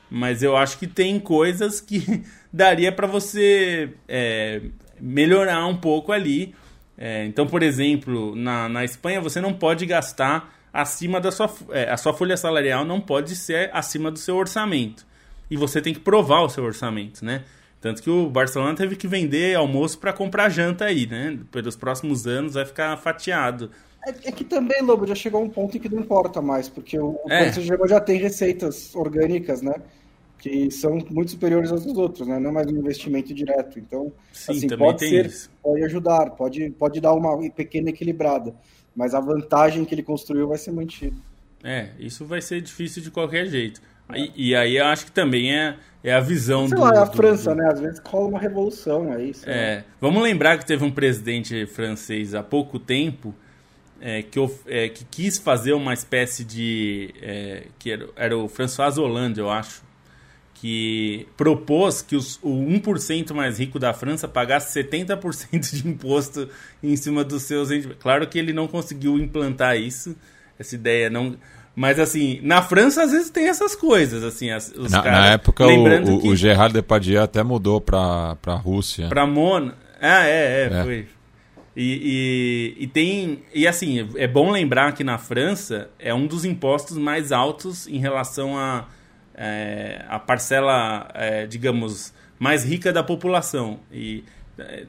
[0.10, 4.62] Mas eu acho que tem coisas que daria para você é,
[5.00, 6.54] melhorar um pouco ali.
[6.98, 11.52] É, então, por exemplo, na, na Espanha você não pode gastar acima da sua.
[11.72, 15.06] É, a sua folha salarial não pode ser acima do seu orçamento.
[15.50, 17.44] E você tem que provar o seu orçamento, né?
[17.82, 21.40] Tanto que o Barcelona teve que vender almoço para comprar janta aí, né?
[21.52, 23.72] Pelos próximos anos vai ficar fatiado.
[24.06, 26.70] É, é, que também, Lobo, já chegou a um ponto em que não importa mais,
[26.70, 27.46] porque o, é.
[27.46, 29.74] PSG já tem receitas orgânicas, né?
[30.42, 32.40] Que são muito superiores às dos outros, né?
[32.40, 33.78] Não é mais um investimento direto.
[33.78, 35.52] Então, Sim, assim, pode ser, isso.
[35.62, 38.54] pode ajudar, pode, pode dar uma pequena equilibrada.
[38.96, 41.16] Mas a vantagem que ele construiu vai ser mantida.
[41.64, 43.80] É, isso vai ser difícil de qualquer jeito.
[44.16, 46.84] E, e, aí eu acho que também é, é a visão sei do.
[46.84, 47.62] Lá, é a do, França, do...
[47.62, 47.70] né?
[47.72, 49.32] Às vezes cola uma revolução aí.
[49.46, 49.84] É.
[50.02, 53.34] Vamos lembrar que teve um presidente francês há pouco tempo
[54.02, 57.14] é, que, é, que, quis fazer uma espécie de.
[57.22, 59.84] É, que era, era, o François Hollande, eu acho.
[60.62, 66.48] Que propôs que os, o 1% mais rico da França pagasse 70% de imposto
[66.84, 67.70] em cima dos seus.
[68.00, 70.16] Claro que ele não conseguiu implantar isso,
[70.60, 71.36] essa ideia não
[71.74, 75.28] mas assim, na França às vezes tem essas coisas, assim, as, os na, caras, na
[75.28, 76.28] época o, o, que...
[76.28, 79.08] o Gerard Depardieu até mudou para para Rússia.
[79.08, 79.76] Para Mona.
[80.00, 80.84] Ah, é, é, é.
[80.84, 81.08] foi.
[81.76, 83.44] E, e, e, tem.
[83.54, 87.98] E assim, é bom lembrar que na França é um dos impostos mais altos em
[87.98, 88.86] relação a,
[89.44, 93.80] é, a parcela, é, digamos, mais rica da população.
[93.92, 94.24] E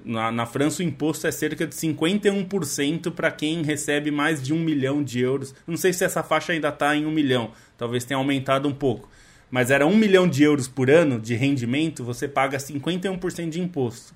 [0.04, 4.58] na, na, França, o imposto é cerca de 51% para quem recebe mais de um
[4.58, 5.54] milhão de euros.
[5.66, 9.08] Não sei se essa faixa ainda está em um milhão, talvez tenha aumentado um pouco.
[9.50, 14.14] Mas era um milhão de euros por ano de rendimento, você paga 51% de imposto.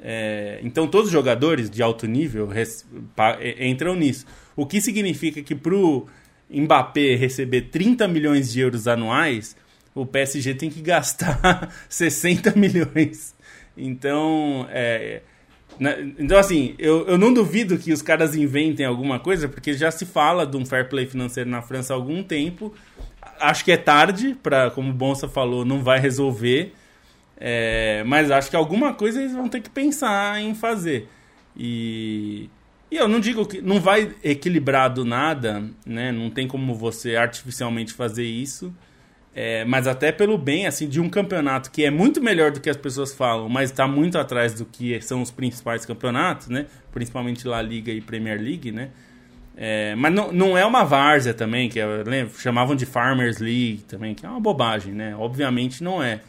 [0.00, 2.48] É, então, todos os jogadores de alto nível
[3.60, 4.26] entram nisso.
[4.56, 6.08] O que significa que para o
[6.52, 9.56] Mbappé receber 30 milhões de euros anuais,
[9.94, 13.34] o PSG tem que gastar 60 milhões
[13.76, 15.22] então, é,
[16.18, 20.04] então assim, eu, eu não duvido que os caras inventem alguma coisa, porque já se
[20.04, 22.74] fala de um fair play financeiro na França há algum tempo.
[23.40, 26.74] Acho que é tarde, para como o Bonsa falou, não vai resolver.
[27.36, 31.08] É, mas acho que alguma coisa eles vão ter que pensar em fazer.
[31.56, 32.48] E,
[32.92, 36.12] e eu não digo que não vai equilibrar do nada, né?
[36.12, 38.70] Não tem como você artificialmente fazer isso.
[39.34, 42.68] É, mas até pelo bem assim de um campeonato que é muito melhor do que
[42.68, 46.66] as pessoas falam, mas está muito atrás do que são os principais campeonatos, né?
[46.92, 48.90] Principalmente La Liga e Premier League, né?
[49.56, 53.84] É, mas não, não é uma várzea também, que é, lembra, chamavam de Farmers League
[53.88, 55.16] também, que é uma bobagem, né?
[55.16, 56.20] Obviamente não é.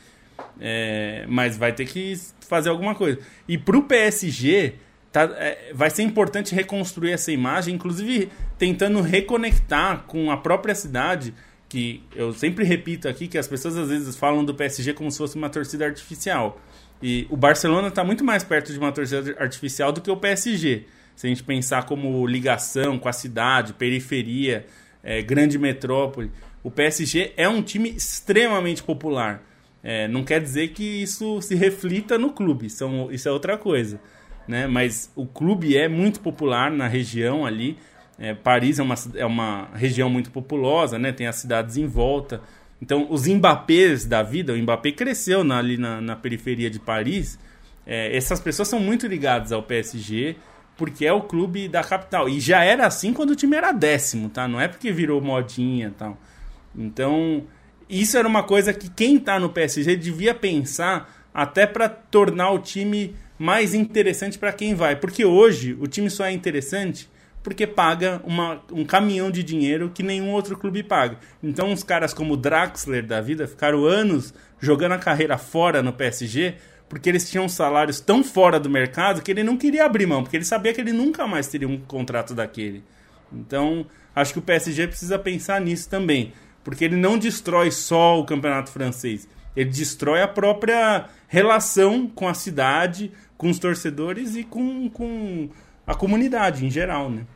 [0.61, 3.19] é mas vai ter que fazer alguma coisa.
[3.49, 4.75] E para o PSG,
[5.13, 11.33] tá, é, vai ser importante reconstruir essa imagem, inclusive tentando reconectar com a própria cidade
[11.69, 15.17] que eu sempre repito aqui que as pessoas às vezes falam do PSG como se
[15.17, 16.59] fosse uma torcida artificial.
[17.01, 20.85] E o Barcelona está muito mais perto de uma torcida artificial do que o PSG.
[21.15, 24.65] Se a gente pensar como ligação com a cidade, periferia,
[25.03, 26.31] é, grande metrópole,
[26.63, 29.43] o PSG é um time extremamente popular.
[29.83, 33.99] É, não quer dizer que isso se reflita no clube, é, isso é outra coisa.
[34.47, 34.67] Né?
[34.67, 37.77] Mas o clube é muito popular na região ali.
[38.17, 41.11] É, Paris é uma, é uma região muito populosa, né?
[41.11, 42.41] Tem as cidades em volta.
[42.81, 47.39] Então, os Mbappés da vida, o Mbappé cresceu na, ali na, na, periferia de Paris.
[47.87, 50.35] É, essas pessoas são muito ligadas ao PSG,
[50.75, 52.27] porque é o clube da capital.
[52.27, 54.47] E já era assim quando o time era décimo, tá?
[54.47, 56.17] Não é porque virou modinha e tal.
[56.75, 57.43] Então,
[57.89, 62.59] isso era uma coisa que quem tá no PSG devia pensar até para tornar o
[62.59, 64.95] time mais interessante para quem vai.
[64.95, 67.11] Porque hoje o time só é interessante
[67.43, 71.17] porque paga uma, um caminhão de dinheiro que nenhum outro clube paga.
[71.43, 75.91] Então, uns caras como o Draxler da vida ficaram anos jogando a carreira fora no
[75.91, 76.55] PSG
[76.87, 80.37] porque eles tinham salários tão fora do mercado que ele não queria abrir mão, porque
[80.37, 82.81] ele sabia que ele nunca mais teria um contrato daquele.
[83.31, 83.85] Então,
[84.15, 86.31] acho que o PSG precisa pensar nisso também,
[86.63, 92.33] porque ele não destrói só o campeonato francês, ele destrói a própria relação com a
[92.33, 93.11] cidade,
[93.43, 95.49] com os torcedores e com, com
[95.85, 97.27] a comunidade em geral, né?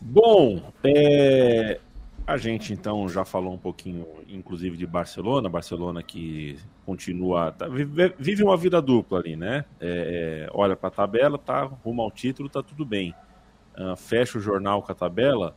[0.00, 1.78] Bom, é,
[2.26, 5.50] a gente então já falou um pouquinho, inclusive, de Barcelona.
[5.50, 9.66] Barcelona que continua, tá, vive, uma vida dupla ali, né?
[9.78, 13.14] É, é olha para a tabela, tá rumo ao título, tá tudo bem.
[13.76, 15.54] Uh, fecha o jornal com a tabela,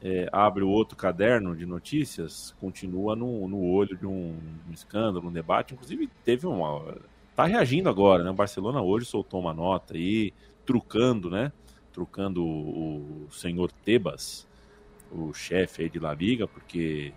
[0.00, 5.26] é, abre o outro caderno de notícias, continua no, no olho de um, um escândalo,
[5.26, 5.74] um debate.
[5.74, 6.96] Inclusive, teve uma.
[7.42, 8.30] Tá reagindo agora, né?
[8.30, 10.32] O Barcelona hoje soltou uma nota aí
[10.64, 11.52] trucando, né?
[11.92, 14.46] Trucando o, o senhor Tebas,
[15.10, 17.12] o chefe aí de La Liga, porque.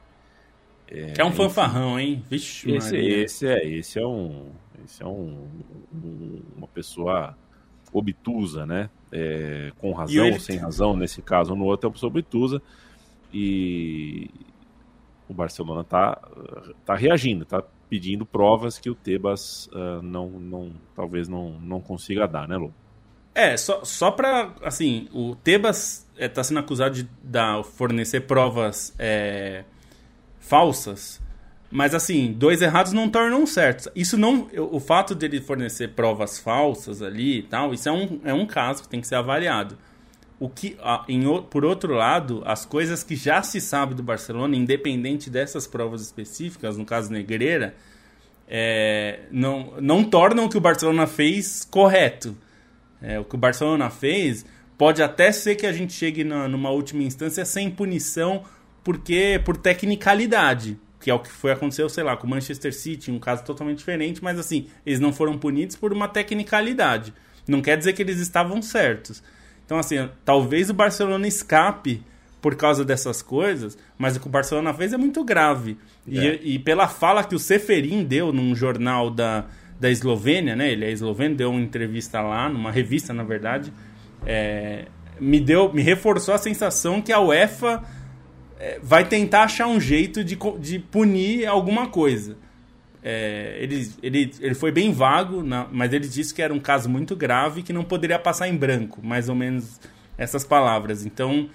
[0.87, 2.23] É, que é um enfim, fanfarrão, hein?
[2.29, 4.51] Vixe, esse, esse, é, esse é um.
[4.83, 5.47] Esse é um,
[5.93, 7.37] um uma pessoa
[7.91, 8.89] obtusa, né?
[9.15, 12.61] é, com razão ou sem razão, nesse caso, no outro é sobre Tusa.
[13.33, 14.29] E
[15.29, 16.21] o Barcelona está
[16.85, 22.27] tá reagindo, está pedindo provas que o Tebas uh, não, não, talvez não, não consiga
[22.27, 22.73] dar, né, Lu?
[23.33, 28.93] É, só, só para assim, o Tebas está é, sendo acusado de dar, fornecer provas
[28.97, 29.65] é,
[30.39, 31.21] falsas,
[31.69, 33.89] mas assim, dois errados não tornam certos.
[33.93, 38.33] Isso não, o fato dele fornecer provas falsas ali e tal, isso é um, é
[38.33, 39.77] um caso que tem que ser avaliado.
[40.39, 40.77] O que,
[41.07, 46.01] em, por outro lado, as coisas que já se sabe do Barcelona, independente dessas provas
[46.01, 47.75] específicas, no caso Negreira,
[48.47, 52.35] é, não, não tornam o que o Barcelona fez correto.
[53.01, 54.45] É, o que o Barcelona fez
[54.77, 58.43] pode até ser que a gente chegue na, numa última instância sem punição,
[58.83, 63.11] porque por tecnicalidade, que é o que foi aconteceu, sei lá, com o Manchester City,
[63.11, 67.13] um caso totalmente diferente, mas assim, eles não foram punidos por uma tecnicalidade.
[67.47, 69.21] Não quer dizer que eles estavam certos.
[69.65, 72.03] Então, assim, talvez o Barcelona escape
[72.41, 75.77] por causa dessas coisas, mas o que o Barcelona fez é muito grave.
[76.07, 76.11] É.
[76.11, 79.45] E, e, pela fala que o Seferin deu num jornal da,
[79.79, 80.71] da Eslovênia, né?
[80.71, 83.73] Ele é esloveno, deu uma entrevista lá, numa revista, na verdade,
[84.25, 84.85] é,
[85.19, 87.83] me deu, me reforçou a sensação que a UEFA
[88.59, 92.37] é, vai tentar achar um jeito de, de punir alguma coisa.
[93.07, 96.89] É, ele, ele, ele foi bem vago, na, mas ele disse que era um caso
[96.89, 99.79] muito grave que não poderia passar em branco, mais ou menos
[100.17, 101.05] essas palavras.
[101.05, 101.47] Então,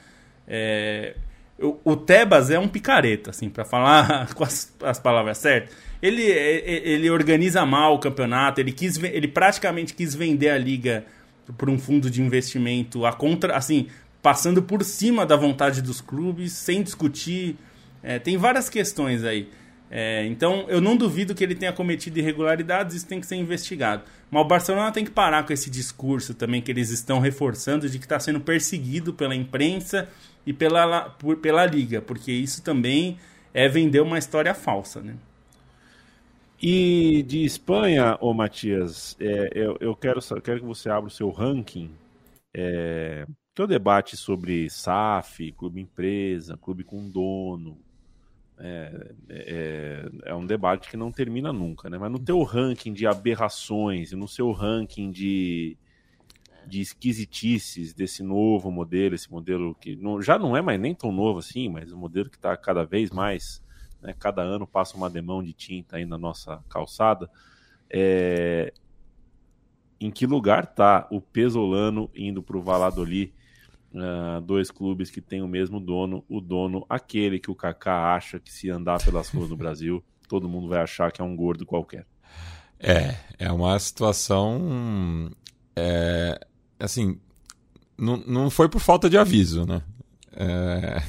[0.47, 1.17] é,
[1.59, 5.75] o, o, Tebas é um picareta, assim, para falar com as, as, palavras certas.
[6.01, 11.05] Ele, ele organiza mal o campeonato, ele, quis, ele praticamente quis vender a liga
[11.59, 13.89] por um fundo de investimento a contra, assim,
[14.23, 17.57] passando por cima da vontade dos clubes, sem discutir.
[18.05, 19.49] É, tem várias questões aí.
[19.91, 24.05] É, então, eu não duvido que ele tenha cometido irregularidades, isso tem que ser investigado.
[24.31, 27.99] Mas o Barcelona tem que parar com esse discurso também que eles estão reforçando de
[27.99, 30.09] que está sendo perseguido pela imprensa
[30.47, 33.19] e pela, por, pela liga, porque isso também
[33.53, 35.17] é vender uma história falsa, né?
[36.63, 41.11] E de Espanha, ô Matias, é, eu, eu, quero, eu quero que você abra o
[41.11, 41.91] seu ranking,
[42.55, 43.27] é,
[43.59, 47.79] o debate sobre SAF, clube empresa, clube com dono,
[48.63, 51.97] é, é, é, um debate que não termina nunca, né?
[51.97, 55.79] Mas no teu ranking de aberrações e no seu ranking de,
[56.67, 61.11] de esquisitices desse novo modelo, esse modelo que não, já não é mais nem tão
[61.11, 63.63] novo assim, mas um modelo que está cada vez mais,
[64.03, 67.31] né, cada ano passa uma demão de tinta aí na nossa calçada.
[67.89, 68.75] É,
[69.99, 73.33] em que lugar está o Pesolano indo para o Valladolid
[73.93, 78.39] Uh, dois clubes que têm o mesmo dono, o dono aquele que o Kaká acha
[78.39, 81.67] que se andar pelas ruas no Brasil, todo mundo vai achar que é um gordo
[81.67, 82.07] qualquer.
[82.79, 85.29] É, é uma situação
[85.77, 86.39] é,
[86.79, 87.19] assim,
[87.97, 89.83] não, não foi por falta de aviso, né?
[90.33, 91.03] É,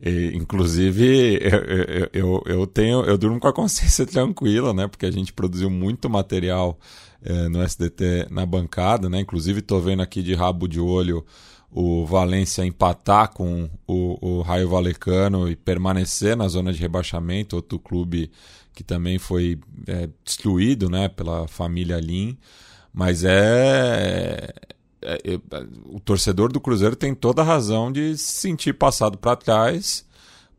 [0.00, 4.86] e, inclusive, eu, eu, eu, tenho, eu durmo com a consciência tranquila, né?
[4.86, 6.78] Porque a gente produziu muito material
[7.22, 9.20] é, no SDT na bancada, né?
[9.20, 11.24] Inclusive, estou vendo aqui de rabo de olho
[11.70, 17.78] o Valência empatar com o, o Raio Valecano e permanecer na zona de rebaixamento, outro
[17.78, 18.30] clube
[18.74, 22.36] que também foi é, destruído né, pela família Lin.
[22.92, 24.52] Mas é,
[25.02, 25.40] é, é,
[25.86, 30.04] O torcedor do Cruzeiro tem toda a razão de se sentir passado para trás,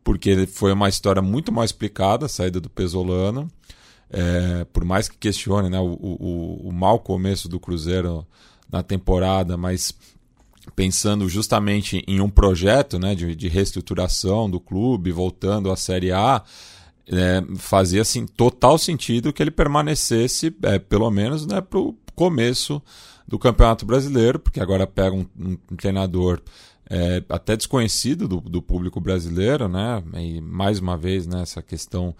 [0.02, 3.48] porque foi uma história muito mal explicada a saída do Pesolano.
[4.10, 8.26] É, por mais que questione né, o, o, o mau começo do Cruzeiro
[8.70, 9.94] na temporada, mas
[10.74, 16.42] pensando justamente em um projeto né, de, de reestruturação do clube, voltando à Série A,
[17.06, 22.82] é, fazia assim, total sentido que ele permanecesse, é, pelo menos, né, para o começo
[23.26, 26.40] do Campeonato Brasileiro, porque agora pega um, um treinador
[26.90, 30.02] é, até desconhecido do, do, público brasileiro, né?
[30.14, 32.16] E mais uma vez né, questão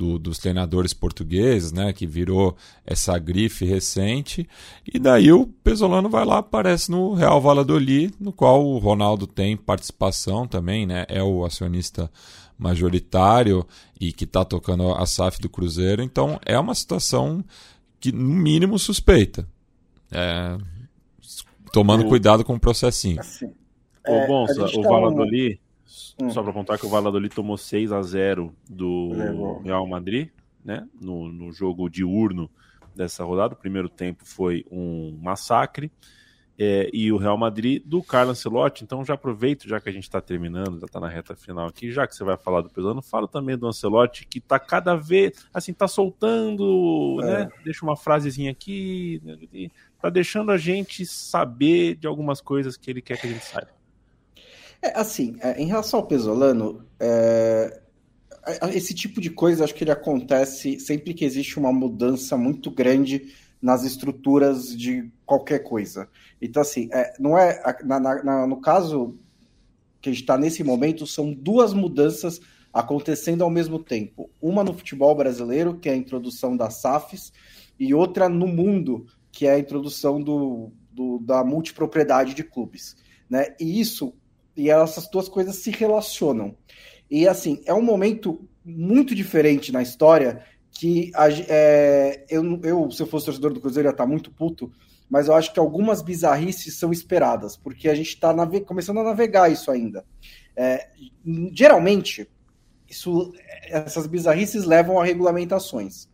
[0.00, 4.48] do, dos treinadores portugueses, né, que virou essa grife recente.
[4.90, 9.58] E daí o Pesolano vai lá, aparece no Real Valladolid, no qual o Ronaldo tem
[9.58, 12.10] participação também, né, é o acionista
[12.58, 13.66] majoritário
[14.00, 16.02] e que está tocando a SAF do Cruzeiro.
[16.02, 17.44] Então é uma situação
[17.98, 19.46] que, no mínimo, suspeita.
[20.10, 20.56] É,
[21.74, 22.08] tomando o...
[22.08, 23.20] cuidado com o processinho.
[23.20, 23.52] Assim,
[24.06, 25.60] é, Ô, Bonsa, o Valladolid...
[26.20, 26.30] Hum.
[26.30, 29.10] Só para contar que o Valladolid tomou 6 a 0 do
[29.62, 30.28] Real Madrid,
[30.64, 30.86] né?
[31.00, 32.50] No, no jogo diurno
[32.94, 33.54] dessa rodada.
[33.54, 35.90] O primeiro tempo foi um massacre.
[36.62, 38.84] É, e o Real Madrid do Carlos Ancelotti.
[38.84, 41.90] Então já aproveito, já que a gente está terminando, já está na reta final aqui,
[41.90, 45.48] já que você vai falar do Pesano, fala também do Ancelotti, que está cada vez,
[45.54, 47.24] assim, está soltando, é.
[47.24, 47.50] né?
[47.64, 49.22] Deixa uma frasezinha aqui,
[50.02, 53.79] tá deixando a gente saber de algumas coisas que ele quer que a gente saiba.
[54.82, 57.80] É, assim, é, em relação ao Pesolano, é,
[58.72, 63.34] esse tipo de coisa acho que ele acontece sempre que existe uma mudança muito grande
[63.60, 66.08] nas estruturas de qualquer coisa.
[66.40, 67.60] Então, assim, é, não é.
[67.84, 69.18] Na, na, no caso
[70.00, 72.40] que a gente está nesse momento, são duas mudanças
[72.72, 74.30] acontecendo ao mesmo tempo.
[74.40, 77.32] Uma no futebol brasileiro, que é a introdução das SAFs,
[77.78, 82.96] e outra no mundo, que é a introdução do, do, da multipropriedade de clubes.
[83.28, 83.54] Né?
[83.60, 84.14] E isso,
[84.56, 86.54] e essas duas coisas se relacionam.
[87.10, 91.10] E assim, é um momento muito diferente na história que
[91.48, 94.72] é, eu, eu, se eu fosse torcedor do Cruzeiro, ia estar muito puto,
[95.10, 98.32] mas eu acho que algumas bizarrices são esperadas, porque a gente está
[98.64, 100.04] começando a navegar isso ainda.
[100.56, 100.88] É,
[101.52, 102.30] geralmente,
[102.88, 103.32] isso,
[103.68, 106.08] essas bizarrices levam a regulamentações.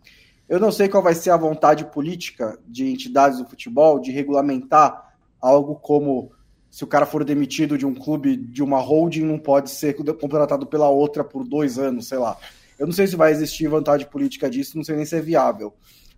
[0.48, 5.14] Eu não sei qual vai ser a vontade política de entidades do futebol de regulamentar
[5.40, 6.32] algo como
[6.76, 10.66] se o cara for demitido de um clube, de uma holding, não pode ser contratado
[10.66, 12.36] pela outra por dois anos, sei lá.
[12.78, 15.72] Eu não sei se vai existir vontade política disso, não sei nem se é viável.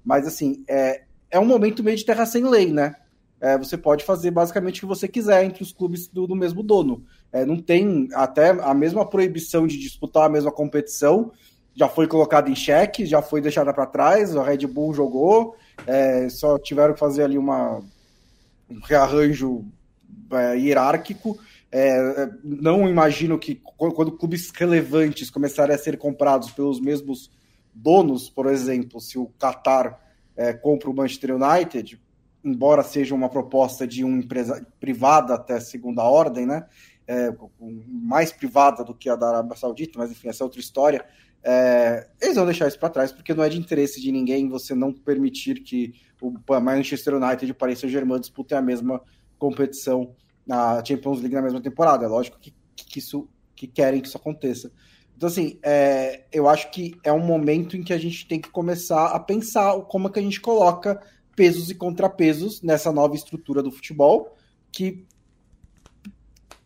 [0.04, 2.96] Mas, assim, é, é um momento meio de terra sem lei, né?
[3.40, 6.60] É, você pode fazer basicamente o que você quiser entre os clubes do, do mesmo
[6.60, 7.04] dono.
[7.32, 11.30] É, não tem até a mesma proibição de disputar a mesma competição,
[11.72, 15.54] já foi colocada em xeque, já foi deixada para trás, a Red Bull jogou,
[15.86, 17.80] é, só tiveram que fazer ali uma,
[18.68, 19.64] um rearranjo
[20.32, 21.38] é, hierárquico.
[21.70, 27.30] É, não imagino que quando clubes relevantes começarem a ser comprados pelos mesmos
[27.74, 30.00] donos, por exemplo, se o Qatar
[30.36, 32.00] é, compra o Manchester United,
[32.44, 36.66] embora seja uma proposta de uma empresa privada até segunda ordem, né?
[37.06, 37.34] É,
[37.88, 41.04] mais privada do que a da Arábia Saudita, mas enfim, essa é outra história.
[41.42, 44.74] É, eles vão deixar isso para trás porque não é de interesse de ninguém você
[44.74, 49.00] não permitir que o Manchester United e o Paris Saint-Germain disputem a mesma
[49.38, 50.14] competição
[50.46, 52.04] na Champions League na mesma temporada.
[52.04, 54.70] É lógico que, que isso que querem que isso aconteça.
[55.16, 58.50] Então, assim, é, eu acho que é um momento em que a gente tem que
[58.50, 61.02] começar a pensar como é que a gente coloca
[61.34, 64.36] pesos e contrapesos nessa nova estrutura do futebol
[64.70, 65.04] que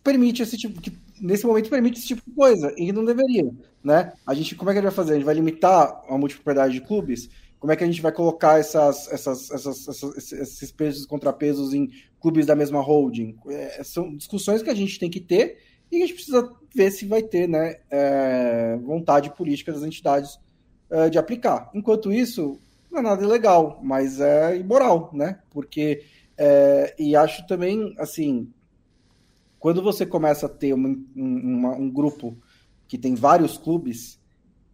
[0.05, 3.51] permite esse tipo que nesse momento permite esse tipo de coisa e não deveria,
[3.83, 4.13] né?
[4.27, 5.13] A gente como é que a gente vai fazer?
[5.13, 7.31] A gente vai limitar a multipropriedade de clubes?
[7.63, 11.73] Como é que a gente vai colocar essas, essas, essas, essas esses pesos e contrapesos
[11.73, 11.89] em
[12.21, 13.37] clubes da mesma holding?
[13.47, 15.59] É, são discussões que a gente tem que ter
[15.89, 20.41] e a gente precisa ver se vai ter né, é, vontade política das entidades
[20.91, 21.71] é, de aplicar.
[21.73, 22.59] Enquanto isso,
[22.91, 25.39] não é nada ilegal, mas é imoral, né?
[25.49, 26.03] Porque,
[26.37, 28.53] é, e acho também, assim,
[29.61, 32.37] quando você começa a ter uma, uma, um grupo
[32.89, 34.19] que tem vários clubes,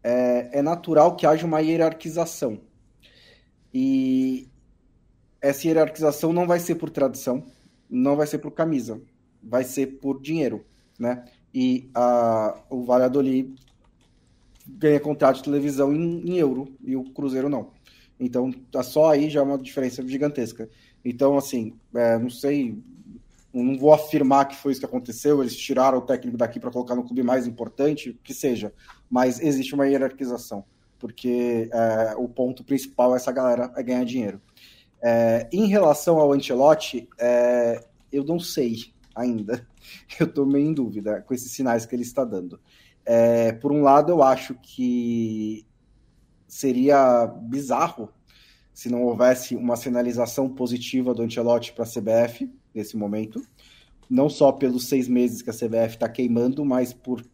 [0.03, 2.67] é, é natural que haja uma hierarquização.
[3.73, 4.49] E
[5.41, 7.45] essa hierarquização não vai ser por tradição,
[7.89, 9.01] não vai ser por camisa,
[9.43, 10.65] vai ser por dinheiro,
[10.99, 11.25] né?
[11.55, 13.55] E a, o Valladolid
[14.67, 17.71] ganha contrato de televisão em, em euro e o Cruzeiro não.
[18.21, 20.69] Então, tá só aí já é uma diferença gigantesca.
[21.05, 22.83] Então, assim, é, não sei,
[23.53, 26.95] não vou afirmar que foi isso que aconteceu, eles tiraram o técnico daqui para colocar
[26.95, 28.73] no clube mais importante, que seja,
[29.09, 30.65] mas existe uma hierarquização,
[30.99, 34.41] porque é, o ponto principal é essa galera é ganhar dinheiro.
[35.01, 39.67] É, em relação ao Ancelotti, é, eu não sei ainda,
[40.19, 42.61] eu estou meio em dúvida com esses sinais que ele está dando.
[43.05, 45.65] É, por um lado, eu acho que
[46.47, 48.11] seria bizarro
[48.73, 53.43] se não houvesse uma sinalização positiva do Ancelotti para a CBF nesse momento,
[54.09, 57.25] não só pelos seis meses que a CBF está queimando, mas por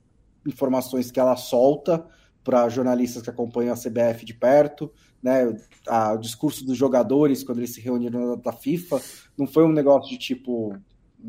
[0.47, 2.07] informações que ela solta
[2.45, 4.93] para jornalistas que acompanham a CBF de perto,
[5.23, 5.57] né?
[5.89, 9.01] A, o discurso dos jogadores quando eles se reuniram na FIFA
[9.37, 10.77] não foi um negócio de tipo,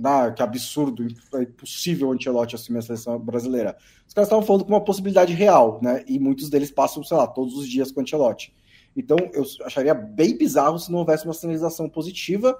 [0.03, 3.77] ah, que absurdo, é impossível o Ancelotti assumir a seleção brasileira.
[4.05, 6.03] Os caras estavam falando com uma possibilidade real, né?
[6.07, 8.53] E muitos deles passam, sei lá, todos os dias com o Ancelotti.
[8.95, 12.57] Então, eu acharia bem bizarro se não houvesse uma sinalização positiva.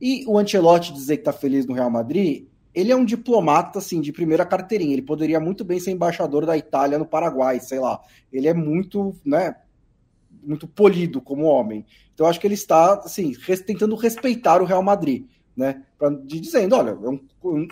[0.00, 2.46] E o Ancelotti dizer que está feliz no Real Madrid,
[2.78, 4.92] ele é um diplomata, assim, de primeira carteirinha.
[4.92, 8.00] Ele poderia muito bem ser embaixador da Itália no Paraguai, sei lá.
[8.32, 9.56] Ele é muito, né,
[10.42, 11.84] muito polido como homem.
[12.14, 15.26] Então, acho que ele está, assim, res, tentando respeitar o Real Madrid
[15.58, 15.82] né?
[15.98, 17.20] Pra, de, dizendo, olha, é um,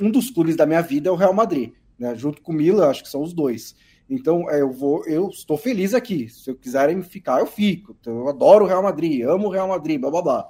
[0.02, 2.16] um dos clubes da minha vida é o Real Madrid, né?
[2.16, 3.76] Junto com o Milan, acho que são os dois.
[4.10, 6.28] Então, é, eu vou, eu estou feliz aqui.
[6.28, 7.96] Se eu quiserem ficar, eu fico.
[8.00, 10.48] Então, eu adoro o Real Madrid, amo o Real Madrid, blá blá blá.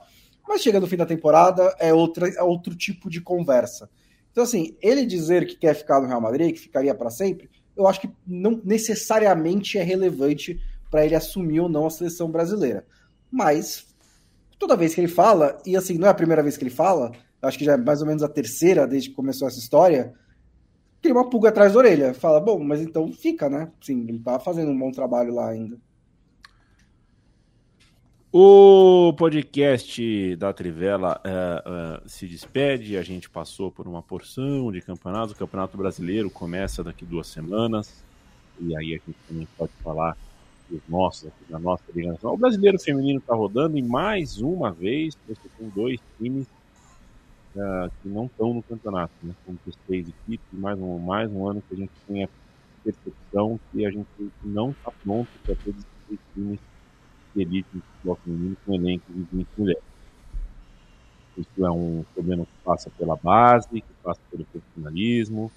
[0.48, 3.90] Mas chega no fim da temporada, é, outra, é outro tipo de conversa.
[4.36, 7.88] Então, assim, ele dizer que quer ficar no Real Madrid, que ficaria para sempre, eu
[7.88, 10.60] acho que não necessariamente é relevante
[10.90, 12.86] para ele assumir ou não a seleção brasileira.
[13.32, 13.86] Mas
[14.58, 17.12] toda vez que ele fala, e assim, não é a primeira vez que ele fala,
[17.40, 20.12] acho que já é mais ou menos a terceira desde que começou essa história,
[21.00, 22.12] cria uma pulga atrás da orelha.
[22.12, 23.72] Fala, bom, mas então fica, né?
[23.80, 25.78] Sim, ele tá fazendo um bom trabalho lá ainda.
[28.32, 32.96] O podcast da Trivela uh, uh, se despede.
[32.96, 35.32] A gente passou por uma porção de campeonatos.
[35.32, 38.04] O Campeonato Brasileiro começa daqui duas semanas.
[38.60, 40.16] E aí a gente também pode falar
[40.68, 45.16] dos nossos, da nossa liga O brasileiro feminino está rodando e mais uma vez
[45.56, 46.46] tem dois times
[47.54, 49.32] uh, que não estão no campeonato, né?
[49.44, 49.56] São
[49.86, 52.28] três equipes, mais um, mais um ano que a gente tem a
[52.82, 54.08] percepção que a gente
[54.42, 56.58] não está pronto para ter esses times
[57.42, 59.82] elite no futebol feminino com elenco de 20 mulheres.
[61.36, 65.52] Isso é um problema que passa pela base, que passa pelo profissionalismo,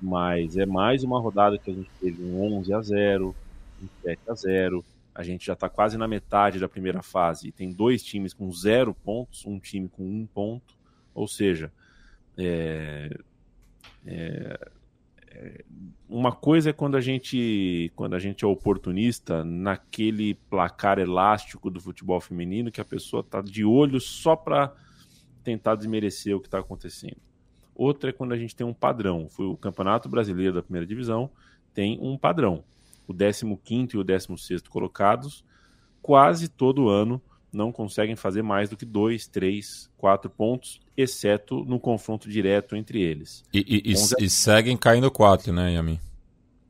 [0.00, 3.34] mas é mais uma rodada que a gente teve um 11 a 0,
[3.82, 4.84] um 7 a 0.
[5.14, 8.50] A gente já está quase na metade da primeira fase e tem dois times com
[8.52, 10.74] zero pontos, um time com um ponto.
[11.14, 11.72] Ou seja,
[12.36, 13.14] é,
[14.06, 14.70] é,
[16.08, 21.80] uma coisa é quando a gente quando a gente é oportunista naquele placar elástico do
[21.80, 24.74] futebol feminino que a pessoa está de olho só para
[25.42, 27.16] tentar desmerecer o que está acontecendo.
[27.74, 29.28] Outra é quando a gente tem um padrão.
[29.28, 31.30] Foi o Campeonato Brasileiro da Primeira Divisão
[31.72, 32.62] tem um padrão.
[33.08, 35.44] O 15 e o 16 colocados
[36.00, 37.20] quase todo ano
[37.52, 43.00] não conseguem fazer mais do que dois, três, quatro pontos, exceto no confronto direto entre
[43.00, 43.44] eles.
[43.52, 46.00] E, e, e, e seguem caindo quatro, né, Yamin?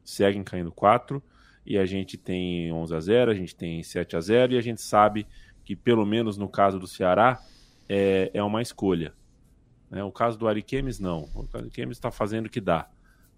[0.05, 1.23] Seguem caindo quatro,
[1.65, 4.61] e a gente tem 11 a 0 a gente tem 7 a 0 e a
[4.61, 5.27] gente sabe
[5.65, 7.41] que, pelo menos no caso do Ceará,
[7.89, 9.15] é, é uma escolha.
[9.91, 10.03] Né?
[10.03, 11.29] O caso do Ariquemes, não.
[11.35, 12.89] O Ariquemes está fazendo o que dá.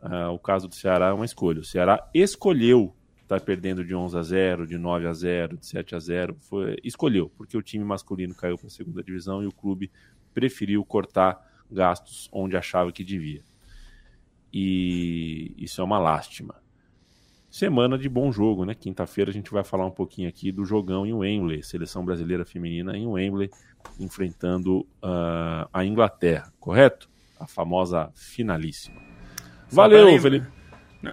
[0.03, 1.61] Uh, o caso do Ceará é uma escolha.
[1.61, 2.95] O Ceará escolheu
[3.27, 6.77] tá perdendo de 11 a 0, de 9 a 0, de 7 a 0, foi,
[6.85, 9.91] escolheu, porque o time masculino caiu para a segunda divisão e o clube
[10.33, 13.43] preferiu cortar gastos onde achava que devia.
[14.53, 16.55] E isso é uma lástima.
[17.51, 18.75] Semana de bom jogo, né?
[18.75, 22.97] Quinta-feira a gente vai falar um pouquinho aqui do jogão em Wembley, seleção brasileira feminina
[22.97, 23.51] em Wembley,
[23.99, 27.09] enfrentando uh, a Inglaterra, correto?
[27.39, 29.01] A famosa finalíssima.
[29.71, 30.47] Valeu, Felipe.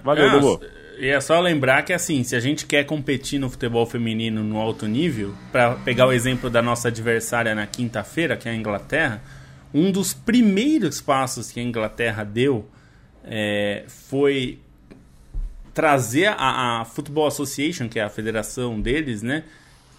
[0.03, 0.80] Valeu, Dudu.
[1.01, 4.59] E é só lembrar que, assim, se a gente quer competir no futebol feminino no
[4.59, 9.19] alto nível, para pegar o exemplo da nossa adversária na quinta-feira, que é a Inglaterra,
[9.73, 12.69] um dos primeiros passos que a Inglaterra deu
[13.23, 14.59] é, foi
[15.73, 19.43] trazer a, a, Football Association, que é a federação deles, né?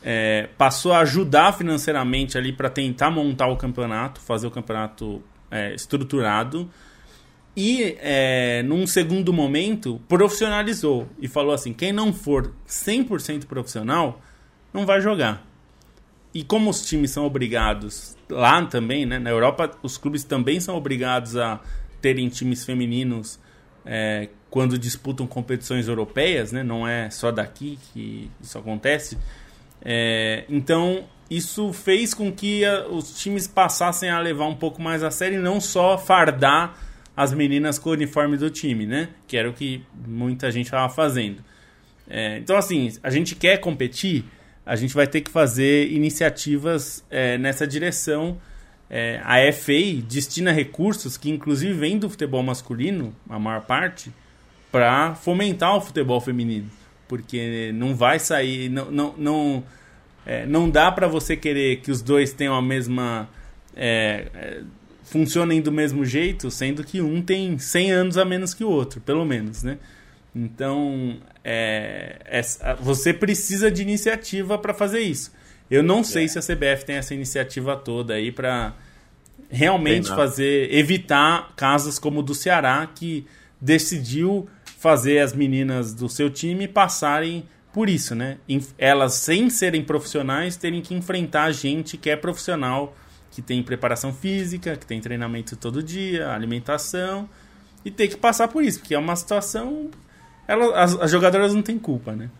[0.04, 5.74] É, passou a ajudar financeiramente ali para tentar montar o campeonato, fazer o campeonato é,
[5.74, 6.70] estruturado
[7.56, 14.20] e, é, num segundo momento, profissionalizou e falou assim: quem não for 100% profissional
[14.72, 15.46] não vai jogar.
[16.34, 20.76] E como os times são obrigados, lá também, né, na Europa, os clubes também são
[20.76, 21.60] obrigados a
[22.00, 23.38] terem times femininos
[23.84, 29.18] é, quando disputam competições europeias, né, não é só daqui que isso acontece.
[29.84, 35.02] É, então, isso fez com que a, os times passassem a levar um pouco mais
[35.02, 36.78] a sério e não só fardar
[37.16, 39.08] as meninas com o uniforme do time, né?
[39.26, 41.44] Que era o que muita gente estava fazendo.
[42.08, 44.24] É, então, assim, a gente quer competir,
[44.64, 48.38] a gente vai ter que fazer iniciativas é, nessa direção.
[48.88, 54.12] É, a FA destina recursos que, inclusive, vêm do futebol masculino, a maior parte,
[54.70, 56.68] para fomentar o futebol feminino.
[57.08, 59.64] Porque não vai sair, não, não, não,
[60.24, 63.28] é, não dá para você querer que os dois tenham a mesma
[63.76, 64.62] é, é,
[65.12, 68.98] funcionem do mesmo jeito, sendo que um tem 100 anos a menos que o outro,
[68.98, 69.76] pelo menos, né?
[70.34, 72.42] Então, é, é,
[72.80, 75.30] você precisa de iniciativa para fazer isso.
[75.70, 76.28] Eu não sei é.
[76.28, 78.74] se a CBF tem essa iniciativa toda aí para
[79.50, 83.26] realmente fazer, evitar casos como o do Ceará, que
[83.60, 84.48] decidiu
[84.78, 88.38] fazer as meninas do seu time passarem por isso, né?
[88.78, 92.96] Elas, sem serem profissionais, terem que enfrentar gente que é profissional
[93.32, 97.28] que tem preparação física, que tem treinamento todo dia, alimentação,
[97.84, 99.90] e ter que passar por isso, porque é uma situação.
[100.46, 102.30] Ela, as, as jogadoras não têm culpa, né?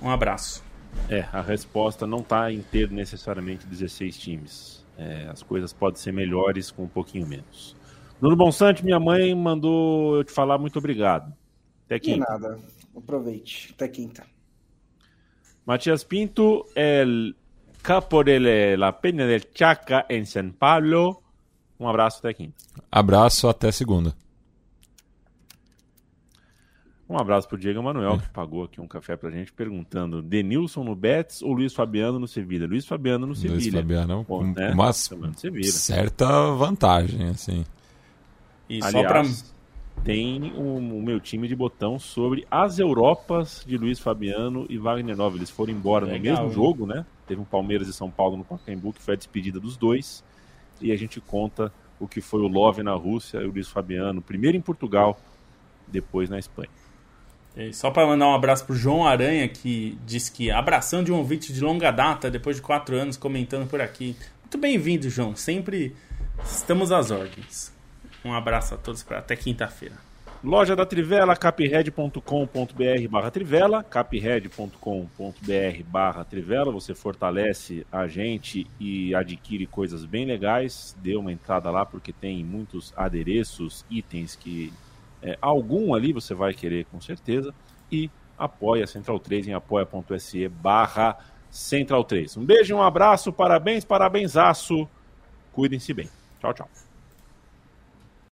[0.00, 0.64] Um abraço.
[1.08, 4.84] É, a resposta não está em ter necessariamente 16 times.
[4.96, 7.76] É, as coisas podem ser melhores com um pouquinho menos.
[8.20, 11.32] Nuno Bonsante, minha mãe mandou eu te falar muito obrigado.
[11.84, 12.24] Até quinta.
[12.24, 12.58] De nada.
[12.96, 13.72] Aproveite.
[13.74, 14.24] Até quinta.
[15.66, 17.36] Matias Pinto, el
[17.82, 21.20] Capo de la Peña del Chaca em São Paulo.
[21.80, 22.54] Um abraço até quinta.
[22.90, 24.14] Abraço até segunda.
[27.08, 30.94] Um abraço pro Diego Manuel, que pagou aqui um café pra gente, perguntando: Denilson no
[30.94, 32.66] Betis ou Luiz Fabiano no Sevilha?
[32.66, 33.54] Luiz Fabiano no Sevilha.
[33.54, 34.70] Luiz Fabiano Pô, com né?
[34.70, 35.72] uma Fabiano no Sevilha.
[35.72, 37.64] certa vantagem, assim.
[38.70, 39.20] E só pra.
[39.20, 39.52] Aliás,
[40.04, 45.16] tem o, o meu time de botão sobre as Europas de Luiz Fabiano e Wagner
[45.16, 45.36] Nova.
[45.36, 46.54] Eles foram embora no Legal, mesmo hein?
[46.54, 47.04] jogo, né?
[47.26, 50.24] Teve um Palmeiras e São Paulo no Pacaembu, que foi a despedida dos dois.
[50.80, 54.20] E a gente conta o que foi o Love na Rússia e o Luiz Fabiano,
[54.20, 55.18] primeiro em Portugal,
[55.86, 56.70] depois na Espanha.
[57.56, 61.16] E Só para mandar um abraço pro João Aranha, que diz que abração de um
[61.16, 64.16] ouvinte de longa data, depois de quatro anos, comentando por aqui.
[64.40, 65.36] Muito bem-vindo, João.
[65.36, 65.94] Sempre
[66.44, 67.72] estamos às ordens.
[68.24, 70.11] Um abraço a todos para até quinta-feira.
[70.44, 74.76] Loja da Trivela, capred.com.br barra Trivela, capred.com.br
[75.86, 81.86] barra Trivela, você fortalece a gente e adquire coisas bem legais, dê uma entrada lá
[81.86, 84.72] porque tem muitos adereços, itens que
[85.22, 87.54] é, algum ali você vai querer com certeza,
[87.90, 91.18] e apoia Central 3 em apoia.se barra
[91.52, 92.36] Central 3.
[92.38, 94.88] Um beijo, um abraço, parabéns, parabenzaço,
[95.52, 96.10] cuidem-se bem.
[96.40, 96.68] Tchau, tchau.